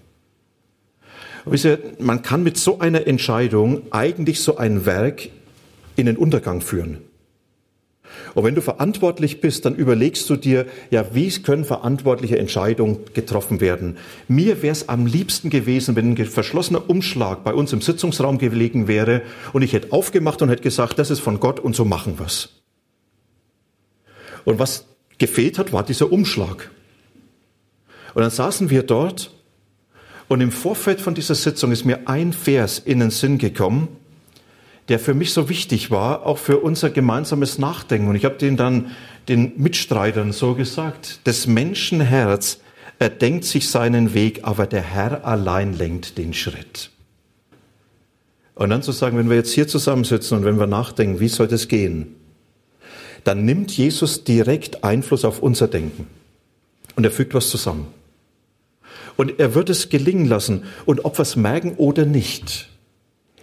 wisst 1.44 1.66
ihr, 1.66 1.78
man 1.98 2.22
kann 2.22 2.42
mit 2.42 2.56
so 2.56 2.80
einer 2.80 3.06
Entscheidung 3.06 3.82
eigentlich 3.92 4.40
so 4.40 4.56
ein 4.56 4.86
Werk 4.86 5.28
in 5.94 6.06
den 6.06 6.16
Untergang 6.16 6.62
führen. 6.62 6.98
Und 8.34 8.44
wenn 8.44 8.54
du 8.54 8.62
verantwortlich 8.62 9.40
bist, 9.40 9.64
dann 9.64 9.74
überlegst 9.74 10.28
du 10.30 10.36
dir, 10.36 10.66
ja, 10.90 11.14
wie 11.14 11.30
können 11.30 11.64
verantwortliche 11.64 12.38
Entscheidungen 12.38 12.98
getroffen 13.14 13.60
werden? 13.60 13.96
Mir 14.28 14.62
wäre 14.62 14.72
es 14.72 14.88
am 14.88 15.06
liebsten 15.06 15.50
gewesen, 15.50 15.96
wenn 15.96 16.12
ein 16.12 16.26
verschlossener 16.26 16.88
Umschlag 16.88 17.44
bei 17.44 17.54
uns 17.54 17.72
im 17.72 17.80
Sitzungsraum 17.80 18.38
gelegen 18.38 18.88
wäre 18.88 19.22
und 19.52 19.62
ich 19.62 19.72
hätte 19.72 19.92
aufgemacht 19.92 20.42
und 20.42 20.48
hätte 20.48 20.62
gesagt, 20.62 20.98
das 20.98 21.10
ist 21.10 21.20
von 21.20 21.40
Gott 21.40 21.60
und 21.60 21.76
so 21.76 21.84
machen 21.84 22.18
wir's. 22.18 22.60
Und 24.44 24.58
was 24.58 24.86
gefehlt 25.18 25.58
hat, 25.58 25.72
war 25.72 25.84
dieser 25.84 26.10
Umschlag. 26.10 26.70
Und 28.14 28.22
dann 28.22 28.30
saßen 28.30 28.70
wir 28.70 28.82
dort 28.82 29.30
und 30.28 30.40
im 30.40 30.52
Vorfeld 30.52 31.00
von 31.00 31.14
dieser 31.14 31.34
Sitzung 31.34 31.72
ist 31.72 31.84
mir 31.84 32.08
ein 32.08 32.32
Vers 32.32 32.78
in 32.78 33.00
den 33.00 33.10
Sinn 33.10 33.38
gekommen, 33.38 33.88
der 34.90 34.98
für 34.98 35.14
mich 35.14 35.32
so 35.32 35.48
wichtig 35.48 35.90
war, 35.90 36.26
auch 36.26 36.36
für 36.36 36.58
unser 36.58 36.90
gemeinsames 36.90 37.58
Nachdenken. 37.58 38.08
Und 38.08 38.16
ich 38.16 38.24
habe 38.24 38.34
den 38.34 38.56
dann 38.56 38.90
den 39.28 39.52
Mitstreitern 39.56 40.32
so 40.32 40.54
gesagt, 40.54 41.26
des 41.26 41.46
Menschen 41.46 42.00
Herz 42.00 42.58
erdenkt 42.98 43.44
sich 43.44 43.70
seinen 43.70 44.14
Weg, 44.14 44.40
aber 44.42 44.66
der 44.66 44.82
Herr 44.82 45.24
allein 45.24 45.72
lenkt 45.72 46.18
den 46.18 46.34
Schritt. 46.34 46.90
Und 48.56 48.70
dann 48.70 48.82
zu 48.82 48.90
sagen, 48.90 49.16
wenn 49.16 49.30
wir 49.30 49.36
jetzt 49.36 49.52
hier 49.52 49.68
zusammensitzen 49.68 50.36
und 50.36 50.44
wenn 50.44 50.58
wir 50.58 50.66
nachdenken, 50.66 51.20
wie 51.20 51.28
soll 51.28 51.46
das 51.46 51.68
gehen, 51.68 52.16
dann 53.22 53.44
nimmt 53.44 53.70
Jesus 53.70 54.24
direkt 54.24 54.82
Einfluss 54.82 55.24
auf 55.24 55.40
unser 55.40 55.68
Denken. 55.68 56.08
Und 56.96 57.04
er 57.04 57.12
fügt 57.12 57.32
was 57.32 57.48
zusammen. 57.48 57.86
Und 59.16 59.38
er 59.38 59.54
wird 59.54 59.70
es 59.70 59.88
gelingen 59.88 60.26
lassen. 60.26 60.64
Und 60.84 61.04
ob 61.04 61.16
wir 61.16 61.22
es 61.22 61.36
merken 61.36 61.74
oder 61.76 62.04
nicht, 62.06 62.68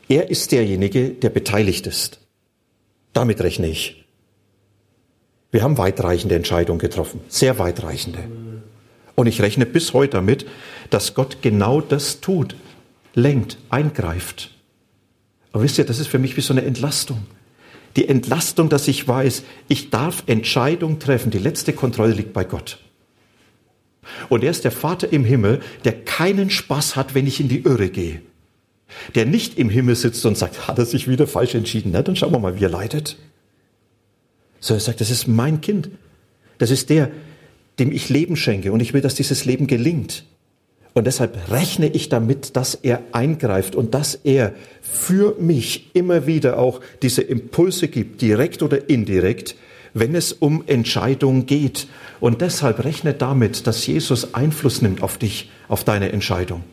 er 0.10 0.30
ist 0.30 0.52
derjenige, 0.52 1.10
der 1.10 1.30
beteiligt 1.30 1.88
ist. 1.88 2.20
Damit 3.14 3.42
rechne 3.42 3.68
ich. 3.68 4.06
Wir 5.52 5.64
haben 5.64 5.78
weitreichende 5.78 6.36
Entscheidungen 6.36 6.80
getroffen, 6.80 7.22
sehr 7.28 7.58
weitreichende. 7.60 8.20
Und 9.16 9.28
ich 9.28 9.42
rechne 9.42 9.66
bis 9.66 9.94
heute 9.94 10.18
damit, 10.18 10.46
dass 10.90 11.14
Gott 11.14 11.38
genau 11.42 11.82
das 11.82 12.22
tut, 12.22 12.56
lenkt, 13.16 13.58
eingreift. 13.70 14.52
Aber 15.52 15.64
wisst 15.64 15.78
ihr, 15.78 15.86
das 15.86 16.00
ist 16.00 16.08
für 16.08 16.20
mich 16.20 16.38
wie 16.38 16.42
so 16.42 16.54
eine 16.54 16.64
Entlastung. 16.64 17.26
Die 17.96 18.08
Entlastung, 18.08 18.70
dass 18.70 18.88
ich 18.88 19.08
weiß, 19.08 19.44
ich 19.68 19.90
darf 19.90 20.24
Entscheidungen 20.28 21.00
treffen. 21.00 21.32
Die 21.32 21.40
letzte 21.40 21.74
Kontrolle 21.74 22.14
liegt 22.14 22.34
bei 22.34 22.44
Gott. 22.44 22.78
Und 24.30 24.44
er 24.44 24.52
ist 24.52 24.64
der 24.64 24.72
Vater 24.72 25.12
im 25.12 25.26
Himmel, 25.26 25.62
der 25.84 26.04
keinen 26.06 26.50
Spaß 26.50 26.96
hat, 26.96 27.16
wenn 27.16 27.26
ich 27.26 27.40
in 27.40 27.50
die 27.50 27.64
Irre 27.64 27.90
gehe 27.90 28.22
der 29.16 29.26
nicht 29.26 29.58
im 29.58 29.70
Himmel 29.70 29.96
sitzt 29.96 30.26
und 30.26 30.38
sagt, 30.38 30.68
hat 30.68 30.80
er 30.80 30.86
sich 30.86 31.08
wieder 31.08 31.28
falsch 31.28 31.56
entschieden? 31.56 31.92
Na, 31.94 32.02
dann 32.02 32.16
schauen 32.16 32.32
wir 32.32 32.40
mal, 32.40 32.60
wie 32.60 32.66
er 32.66 32.70
leidet. 32.70 33.18
So, 34.60 34.74
er 34.74 34.80
sagt, 34.80 35.02
das 35.02 35.12
ist 35.12 35.28
mein 35.28 35.62
Kind. 35.62 35.90
Das 36.58 36.72
ist 36.72 36.90
der, 36.90 37.12
dem 37.80 37.92
ich 37.92 38.10
Leben 38.10 38.36
schenke 38.36 38.72
und 38.72 38.80
ich 38.80 38.94
will, 38.94 39.02
dass 39.02 39.16
dieses 39.16 39.46
Leben 39.46 39.68
gelingt. 39.68 40.24
Und 40.94 41.06
deshalb 41.06 41.52
rechne 41.52 41.88
ich 41.88 42.10
damit, 42.10 42.56
dass 42.56 42.74
er 42.74 43.04
eingreift 43.12 43.76
und 43.76 43.94
dass 43.94 44.16
er 44.16 44.56
für 44.82 45.36
mich 45.40 45.92
immer 45.94 46.26
wieder 46.26 46.58
auch 46.58 46.82
diese 47.04 47.22
Impulse 47.22 47.88
gibt, 47.88 48.22
direkt 48.22 48.64
oder 48.64 48.90
indirekt, 48.90 49.56
wenn 49.94 50.16
es 50.16 50.34
um 50.34 50.64
Entscheidungen 50.66 51.46
geht. 51.46 51.88
Und 52.20 52.42
deshalb 52.42 52.84
rechne 52.84 53.14
damit, 53.14 53.68
dass 53.68 53.86
Jesus 53.86 54.34
Einfluss 54.34 54.82
nimmt 54.82 55.04
auf 55.04 55.20
dich, 55.20 55.52
auf 55.68 55.84
deine 55.84 56.12
Entscheidung. 56.12 56.64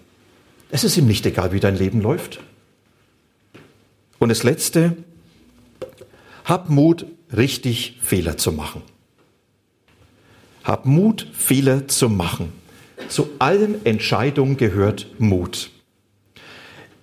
Es 0.71 0.85
ist 0.85 0.97
ihm 0.97 1.07
nicht 1.07 1.25
egal, 1.27 1.53
wie 1.53 1.61
dein 1.61 1.77
Leben 1.77 2.01
läuft. 2.01 2.41
Und 4.19 4.29
das 4.29 4.43
Letzte, 4.43 4.97
hab 6.45 6.69
Mut, 6.69 7.07
richtig 7.35 7.99
Fehler 8.03 8.37
zu 8.37 8.53
machen. 8.53 8.83
Hab 10.63 10.87
Mut, 10.87 11.29
Fehler 11.33 11.89
zu 11.89 12.09
machen. 12.09 12.53
Zu 13.09 13.29
allen 13.39 13.85
Entscheidungen 13.85 14.57
gehört 14.57 15.07
Mut. 15.19 15.71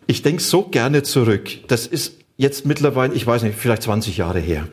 Ich 0.08 0.22
denke 0.22 0.42
so 0.42 0.64
gerne 0.64 1.04
zurück. 1.04 1.50
Das 1.68 1.88
ist 1.88 2.18
jetzt 2.38 2.66
mittlerweile, 2.66 3.14
ich 3.14 3.26
weiß 3.26 3.44
nicht, 3.44 3.58
vielleicht 3.58 3.84
20 3.84 4.18
Jahre 4.18 4.40
her. 4.40 4.68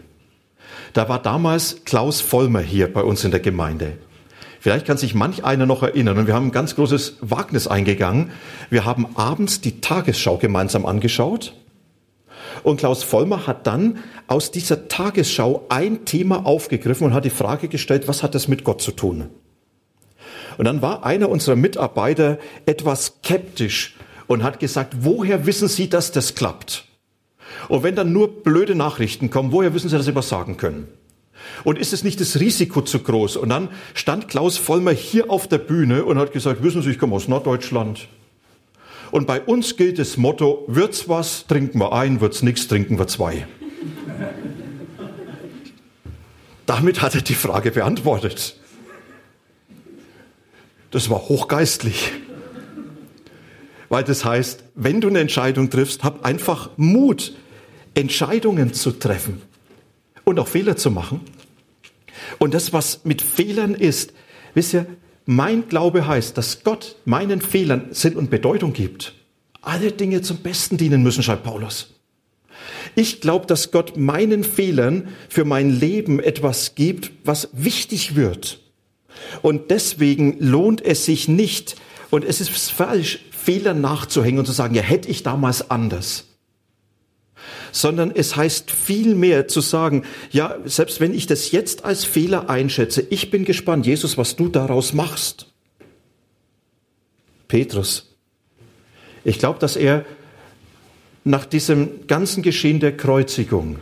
Da 0.94 1.08
war 1.08 1.22
damals 1.22 1.84
Klaus 1.84 2.20
Vollmer 2.20 2.60
hier 2.60 2.92
bei 2.92 3.02
uns 3.02 3.24
in 3.24 3.30
der 3.30 3.40
Gemeinde. 3.40 3.98
Vielleicht 4.60 4.86
kann 4.86 4.96
sich 4.96 5.14
manch 5.14 5.44
einer 5.44 5.66
noch 5.66 5.82
erinnern. 5.82 6.18
Und 6.18 6.26
wir 6.26 6.34
haben 6.34 6.48
ein 6.48 6.52
ganz 6.52 6.74
großes 6.74 7.18
Wagnis 7.20 7.66
eingegangen. 7.68 8.30
Wir 8.70 8.84
haben 8.84 9.06
abends 9.14 9.60
die 9.60 9.80
Tagesschau 9.80 10.38
gemeinsam 10.38 10.84
angeschaut. 10.84 11.54
Und 12.62 12.78
Klaus 12.78 13.02
Vollmer 13.02 13.46
hat 13.46 13.66
dann 13.66 13.98
aus 14.26 14.50
dieser 14.50 14.88
Tagesschau 14.88 15.66
ein 15.68 16.04
Thema 16.04 16.44
aufgegriffen 16.44 17.06
und 17.06 17.14
hat 17.14 17.24
die 17.24 17.30
Frage 17.30 17.68
gestellt, 17.68 18.08
was 18.08 18.22
hat 18.22 18.34
das 18.34 18.48
mit 18.48 18.64
Gott 18.64 18.82
zu 18.82 18.92
tun? 18.92 19.28
Und 20.56 20.64
dann 20.64 20.82
war 20.82 21.04
einer 21.04 21.28
unserer 21.28 21.54
Mitarbeiter 21.54 22.38
etwas 22.66 23.06
skeptisch 23.06 23.96
und 24.26 24.42
hat 24.42 24.58
gesagt, 24.58 24.96
woher 25.00 25.46
wissen 25.46 25.68
Sie, 25.68 25.88
dass 25.88 26.10
das 26.10 26.34
klappt? 26.34 26.84
Und 27.68 27.84
wenn 27.84 27.94
dann 27.94 28.12
nur 28.12 28.42
blöde 28.42 28.74
Nachrichten 28.74 29.30
kommen, 29.30 29.52
woher 29.52 29.72
wissen 29.72 29.88
Sie, 29.88 29.96
dass 29.96 30.06
Sie 30.06 30.14
was 30.14 30.28
sagen 30.28 30.56
können? 30.56 30.88
Und 31.64 31.78
ist 31.78 31.92
es 31.92 32.04
nicht 32.04 32.20
das 32.20 32.40
Risiko 32.40 32.82
zu 32.82 33.00
groß? 33.00 33.36
Und 33.36 33.48
dann 33.48 33.68
stand 33.94 34.28
Klaus 34.28 34.58
Vollmer 34.58 34.92
hier 34.92 35.30
auf 35.30 35.48
der 35.48 35.58
Bühne 35.58 36.04
und 36.04 36.18
hat 36.18 36.32
gesagt, 36.32 36.62
wissen 36.62 36.82
Sie, 36.82 36.90
ich 36.90 36.98
komme 36.98 37.14
aus 37.14 37.28
Norddeutschland. 37.28 38.08
Und 39.10 39.26
bei 39.26 39.40
uns 39.40 39.76
gilt 39.76 39.98
das 39.98 40.16
Motto, 40.16 40.64
wird's 40.66 41.08
was, 41.08 41.46
trinken 41.46 41.78
wir 41.78 41.92
ein, 41.92 42.20
wird's 42.20 42.42
nichts, 42.42 42.68
trinken 42.68 42.98
wir 42.98 43.06
zwei. 43.06 43.46
Damit 46.66 47.00
hat 47.00 47.14
er 47.14 47.22
die 47.22 47.34
Frage 47.34 47.70
beantwortet. 47.70 48.56
Das 50.90 51.08
war 51.10 51.28
hochgeistlich. 51.28 52.12
Weil 53.88 54.04
das 54.04 54.24
heißt, 54.24 54.64
wenn 54.74 55.00
du 55.00 55.08
eine 55.08 55.20
Entscheidung 55.20 55.70
triffst, 55.70 56.04
hab 56.04 56.24
einfach 56.24 56.70
Mut, 56.76 57.34
Entscheidungen 57.94 58.74
zu 58.74 58.92
treffen 58.92 59.40
und 60.24 60.38
auch 60.38 60.48
Fehler 60.48 60.76
zu 60.76 60.90
machen. 60.90 61.22
Und 62.38 62.54
das, 62.54 62.72
was 62.72 63.04
mit 63.04 63.22
Fehlern 63.22 63.74
ist, 63.74 64.12
wisst 64.54 64.74
ihr, 64.74 64.86
mein 65.24 65.68
Glaube 65.68 66.06
heißt, 66.06 66.36
dass 66.36 66.64
Gott 66.64 66.96
meinen 67.04 67.40
Fehlern 67.40 67.88
Sinn 67.90 68.16
und 68.16 68.30
Bedeutung 68.30 68.72
gibt. 68.72 69.14
Alle 69.60 69.92
Dinge 69.92 70.22
zum 70.22 70.38
Besten 70.38 70.76
dienen 70.76 71.02
müssen, 71.02 71.22
schreibt 71.22 71.44
Paulus. 71.44 71.94
Ich 72.94 73.20
glaube, 73.20 73.46
dass 73.46 73.70
Gott 73.70 73.96
meinen 73.96 74.44
Fehlern 74.44 75.08
für 75.28 75.44
mein 75.44 75.70
Leben 75.70 76.20
etwas 76.20 76.74
gibt, 76.74 77.10
was 77.24 77.50
wichtig 77.52 78.16
wird. 78.16 78.60
Und 79.42 79.70
deswegen 79.70 80.38
lohnt 80.38 80.84
es 80.84 81.04
sich 81.04 81.28
nicht, 81.28 81.76
und 82.10 82.24
es 82.24 82.40
ist 82.40 82.70
falsch, 82.70 83.20
Fehlern 83.30 83.80
nachzuhängen 83.82 84.38
und 84.38 84.46
zu 84.46 84.52
sagen, 84.52 84.74
ja, 84.74 84.82
hätte 84.82 85.08
ich 85.08 85.22
damals 85.22 85.70
anders 85.70 86.27
sondern 87.72 88.10
es 88.14 88.36
heißt 88.36 88.70
vielmehr 88.70 89.48
zu 89.48 89.60
sagen, 89.60 90.04
ja, 90.30 90.56
selbst 90.64 91.00
wenn 91.00 91.14
ich 91.14 91.26
das 91.26 91.50
jetzt 91.52 91.84
als 91.84 92.04
Fehler 92.04 92.48
einschätze, 92.50 93.06
ich 93.10 93.30
bin 93.30 93.44
gespannt, 93.44 93.86
Jesus, 93.86 94.18
was 94.18 94.36
du 94.36 94.48
daraus 94.48 94.92
machst. 94.92 95.46
Petrus. 97.48 98.14
Ich 99.24 99.38
glaube, 99.38 99.58
dass 99.58 99.76
er 99.76 100.04
nach 101.24 101.44
diesem 101.44 102.06
ganzen 102.06 102.42
Geschehen 102.42 102.80
der 102.80 102.96
Kreuzigung 102.96 103.78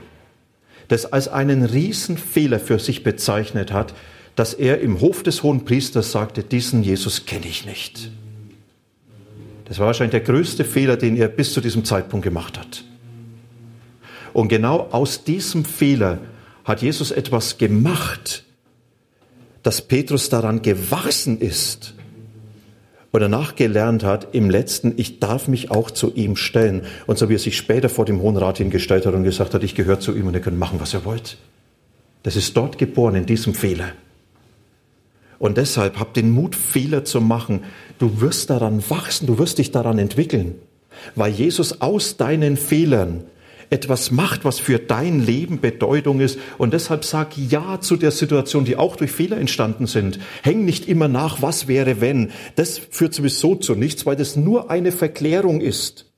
das 0.89 1.13
als 1.13 1.29
einen 1.29 1.65
Riesenfehler 1.65 2.61
für 2.61 2.79
sich 2.79 3.03
bezeichnet 3.03 3.73
hat, 3.73 3.95
dass 4.37 4.55
er 4.55 4.81
im 4.81 5.01
Hof 5.01 5.23
des 5.23 5.43
Hohen 5.43 5.65
Priesters 5.65 6.13
sagte, 6.13 6.43
diesen 6.43 6.83
Jesus 6.83 7.27
kenne 7.27 7.47
ich 7.47 7.67
nicht. 7.67 8.11
Das 9.65 9.79
war 9.79 9.87
wahrscheinlich 9.87 10.23
der 10.23 10.33
größte 10.35 10.65
Fehler, 10.65 10.97
den 10.97 11.17
er 11.17 11.29
bis 11.29 11.53
zu 11.53 11.61
diesem 11.61 11.85
Zeitpunkt 11.85 12.23
gemacht 12.23 12.59
hat. 12.59 12.85
Und 14.37 14.49
genau 14.49 14.89
aus 14.91 15.25
diesem 15.25 15.65
Fehler 15.65 16.19
hat 16.63 16.83
Jesus 16.83 17.11
etwas 17.11 17.57
gemacht, 17.57 18.45
dass 19.63 19.81
Petrus 19.81 20.29
daran 20.29 20.61
gewachsen 20.61 21.41
ist 21.41 21.95
und 23.13 23.21
danach 23.21 23.57
gelernt 23.57 24.05
hat, 24.05 24.35
im 24.35 24.51
letzten, 24.51 24.93
ich 24.99 25.21
darf 25.21 25.49
mich 25.49 25.71
auch 25.71 25.91
zu 25.91 26.13
ihm 26.13 26.37
stellen. 26.37 26.83
Und 27.07 27.17
so 27.17 27.31
wie 27.31 27.37
er 27.37 27.39
sich 27.39 27.57
später 27.57 27.89
vor 27.89 28.05
dem 28.05 28.21
Hohen 28.21 28.37
Rat 28.37 28.59
hingestellt 28.59 29.07
hat 29.07 29.15
und 29.15 29.25
gesagt 29.25 29.55
hat, 29.55 29.65
ich 29.65 29.75
gehöre 29.75 30.01
zu 30.01 30.15
ihm 30.15 30.27
und 30.27 30.35
ihr 30.35 30.43
könnt 30.43 30.59
machen, 30.59 30.81
was 30.81 30.93
ihr 30.93 31.07
wollt. 31.07 31.39
Das 32.23 32.37
ist 32.37 32.55
dort 32.59 32.77
geboren, 32.77 33.15
in 33.15 33.25
diesem 33.25 33.55
Fehler. 33.55 33.93
Und 35.39 35.57
deshalb 35.57 35.99
hab 35.99 36.13
den 36.13 36.29
Mut, 36.31 36.55
Fehler 36.55 37.07
zu 37.07 37.23
machen. 37.23 37.65
Du 37.99 38.21
wirst 38.21 38.51
daran 38.51 38.85
wachsen, 38.91 39.27
du 39.29 39.39
wirst 39.39 39.57
dich 39.57 39.71
daran 39.71 39.99
entwickeln, 39.99 40.57
weil 41.15 41.33
Jesus 41.33 41.81
aus 41.81 42.19
deinen 42.19 42.59
Fehlern 42.59 43.25
etwas 43.71 44.11
macht, 44.11 44.45
was 44.45 44.59
für 44.59 44.79
dein 44.79 45.25
Leben 45.25 45.61
Bedeutung 45.61 46.21
ist. 46.21 46.39
Und 46.59 46.73
deshalb 46.73 47.05
sag 47.05 47.37
Ja 47.37 47.81
zu 47.81 47.97
der 47.97 48.11
Situation, 48.11 48.65
die 48.65 48.77
auch 48.77 48.97
durch 48.97 49.13
Fehler 49.13 49.39
entstanden 49.39 49.87
sind. 49.87 50.19
Häng 50.43 50.65
nicht 50.65 50.89
immer 50.89 51.09
nach, 51.09 51.43
was 51.43 51.69
wäre, 51.69 52.01
wenn. 52.01 52.31
Das 52.55 52.79
führt 52.79 53.15
sowieso 53.15 53.55
zu 53.55 53.75
nichts, 53.75 54.07
weil 54.07 54.17
das 54.17 54.37
nur 54.37 54.71
eine 54.71 54.93
Verklärung 54.93 55.61
ist. 55.61 56.13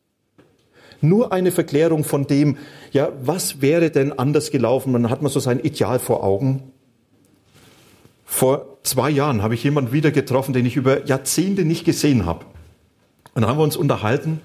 Nur 1.00 1.32
eine 1.32 1.52
Verklärung 1.52 2.04
von 2.04 2.26
dem, 2.26 2.56
ja, 2.90 3.11
was 3.22 3.61
wäre 3.62 3.90
denn 3.90 4.12
anders 4.12 4.50
gelaufen? 4.50 4.92
Dann 4.92 5.11
hat 5.11 5.22
man 5.22 5.30
so 5.30 5.38
sein 5.38 5.61
Ideal 5.61 5.98
vor 6.00 6.24
Augen. 6.24 6.72
Vor 8.24 8.78
zwei 8.82 9.08
Jahren 9.08 9.42
habe 9.42 9.54
ich 9.54 9.64
jemanden 9.64 9.92
wieder 9.92 10.11
getroffen, 10.11 10.52
den 10.52 10.66
ich 10.66 10.76
über 10.76 11.06
Jahrzehnte 11.06 11.64
nicht 11.64 11.84
gesehen 11.84 12.26
habe. 12.26 12.44
Und 13.34 13.42
dann 13.42 13.50
haben 13.50 13.58
wir 13.58 13.64
uns 13.64 13.76
unterhalten 13.76 14.40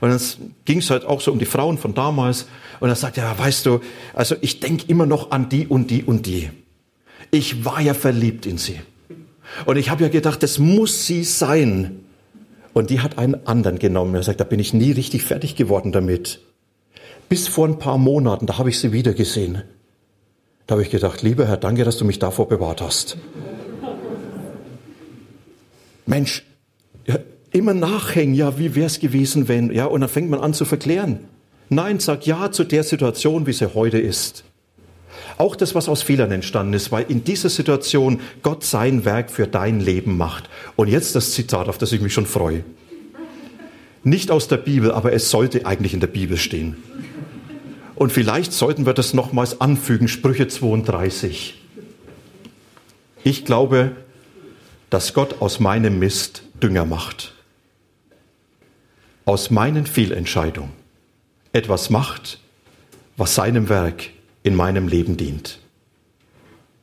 und 0.00 0.10
dann 0.10 0.20
ging 0.64 0.78
es 0.78 0.90
halt 0.90 1.04
auch 1.04 1.20
so 1.20 1.32
um 1.32 1.38
die 1.38 1.44
Frauen 1.44 1.78
von 1.78 1.94
damals. 1.94 2.46
Und 2.80 2.88
er 2.88 2.96
sagt, 2.96 3.16
ja, 3.16 3.38
weißt 3.38 3.66
du, 3.66 3.80
also 4.12 4.36
ich 4.40 4.60
denke 4.60 4.84
immer 4.88 5.06
noch 5.06 5.30
an 5.30 5.48
die 5.48 5.66
und 5.66 5.90
die 5.90 6.02
und 6.02 6.26
die. 6.26 6.50
Ich 7.30 7.64
war 7.64 7.80
ja 7.80 7.94
verliebt 7.94 8.46
in 8.46 8.58
sie. 8.58 8.80
Und 9.66 9.76
ich 9.76 9.90
habe 9.90 10.02
ja 10.02 10.08
gedacht, 10.08 10.42
das 10.42 10.58
muss 10.58 11.06
sie 11.06 11.24
sein. 11.24 12.00
Und 12.72 12.90
die 12.90 13.00
hat 13.00 13.18
einen 13.18 13.46
anderen 13.46 13.78
genommen. 13.78 14.14
Er 14.14 14.22
sagt, 14.22 14.40
da 14.40 14.44
bin 14.44 14.58
ich 14.58 14.74
nie 14.74 14.92
richtig 14.92 15.22
fertig 15.22 15.54
geworden 15.54 15.92
damit. 15.92 16.40
Bis 17.28 17.48
vor 17.48 17.66
ein 17.66 17.78
paar 17.78 17.98
Monaten, 17.98 18.46
da 18.46 18.58
habe 18.58 18.68
ich 18.70 18.78
sie 18.78 18.92
wieder 18.92 19.14
gesehen. 19.14 19.62
Da 20.66 20.74
habe 20.74 20.82
ich 20.82 20.90
gedacht, 20.90 21.22
lieber 21.22 21.46
Herr, 21.46 21.56
danke, 21.56 21.84
dass 21.84 21.98
du 21.98 22.04
mich 22.04 22.18
davor 22.18 22.48
bewahrt 22.48 22.80
hast. 22.80 23.16
Mensch, 26.06 26.44
ja, 27.06 27.18
immer 27.54 27.72
nachhängen, 27.72 28.34
ja, 28.34 28.58
wie 28.58 28.74
wäre 28.74 28.86
es 28.86 28.98
gewesen, 28.98 29.46
wenn, 29.46 29.72
ja, 29.72 29.86
und 29.86 30.00
dann 30.00 30.10
fängt 30.10 30.28
man 30.28 30.40
an 30.40 30.54
zu 30.54 30.64
verklären. 30.64 31.20
Nein, 31.68 32.00
sag 32.00 32.26
ja 32.26 32.50
zu 32.50 32.64
der 32.64 32.82
Situation, 32.82 33.46
wie 33.46 33.52
sie 33.52 33.72
heute 33.74 33.98
ist. 33.98 34.44
Auch 35.38 35.54
das, 35.54 35.74
was 35.74 35.88
aus 35.88 36.02
Fehlern 36.02 36.32
entstanden 36.32 36.74
ist, 36.74 36.90
weil 36.90 37.06
in 37.08 37.22
dieser 37.22 37.48
Situation 37.48 38.20
Gott 38.42 38.64
sein 38.64 39.04
Werk 39.04 39.30
für 39.30 39.46
dein 39.46 39.78
Leben 39.78 40.16
macht. 40.16 40.50
Und 40.74 40.88
jetzt 40.88 41.14
das 41.14 41.30
Zitat, 41.30 41.68
auf 41.68 41.78
das 41.78 41.92
ich 41.92 42.00
mich 42.00 42.12
schon 42.12 42.26
freue. 42.26 42.64
Nicht 44.02 44.32
aus 44.32 44.48
der 44.48 44.56
Bibel, 44.56 44.90
aber 44.90 45.12
es 45.12 45.30
sollte 45.30 45.64
eigentlich 45.64 45.94
in 45.94 46.00
der 46.00 46.08
Bibel 46.08 46.36
stehen. 46.36 46.76
Und 47.94 48.10
vielleicht 48.12 48.52
sollten 48.52 48.84
wir 48.84 48.94
das 48.94 49.14
nochmals 49.14 49.60
anfügen, 49.60 50.08
Sprüche 50.08 50.48
32. 50.48 51.62
Ich 53.22 53.44
glaube, 53.44 53.92
dass 54.90 55.14
Gott 55.14 55.40
aus 55.40 55.60
meinem 55.60 56.00
Mist 56.00 56.42
Dünger 56.60 56.84
macht 56.84 57.33
aus 59.24 59.50
meinen 59.50 59.86
Fehlentscheidungen 59.86 60.72
etwas 61.52 61.88
macht, 61.90 62.40
was 63.16 63.34
seinem 63.34 63.68
Werk 63.68 64.10
in 64.42 64.54
meinem 64.54 64.88
Leben 64.88 65.16
dient. 65.16 65.60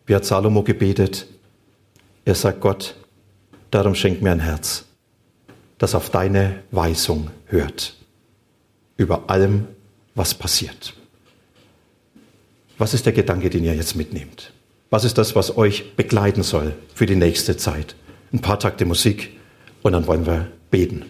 Wie 0.05 0.15
hat 0.15 0.25
Salomo 0.25 0.63
gebetet? 0.63 1.27
Er 2.25 2.35
sagt 2.35 2.61
Gott, 2.61 2.95
darum 3.69 3.95
schenk 3.95 4.21
mir 4.21 4.31
ein 4.31 4.39
Herz, 4.39 4.85
das 5.77 5.95
auf 5.95 6.09
deine 6.09 6.63
Weisung 6.71 7.31
hört, 7.45 7.95
über 8.97 9.29
allem, 9.29 9.67
was 10.15 10.33
passiert. 10.33 10.93
Was 12.77 12.93
ist 12.93 13.05
der 13.05 13.13
Gedanke, 13.13 13.49
den 13.49 13.63
ihr 13.63 13.75
jetzt 13.75 13.95
mitnehmt? 13.95 14.53
Was 14.89 15.03
ist 15.03 15.17
das, 15.17 15.35
was 15.35 15.57
euch 15.57 15.95
begleiten 15.95 16.43
soll 16.43 16.73
für 16.95 17.05
die 17.05 17.15
nächste 17.15 17.55
Zeit? 17.55 17.95
Ein 18.33 18.41
paar 18.41 18.59
Takte 18.59 18.85
Musik 18.85 19.37
und 19.83 19.93
dann 19.93 20.07
wollen 20.07 20.25
wir 20.25 20.47
beten. 20.69 21.05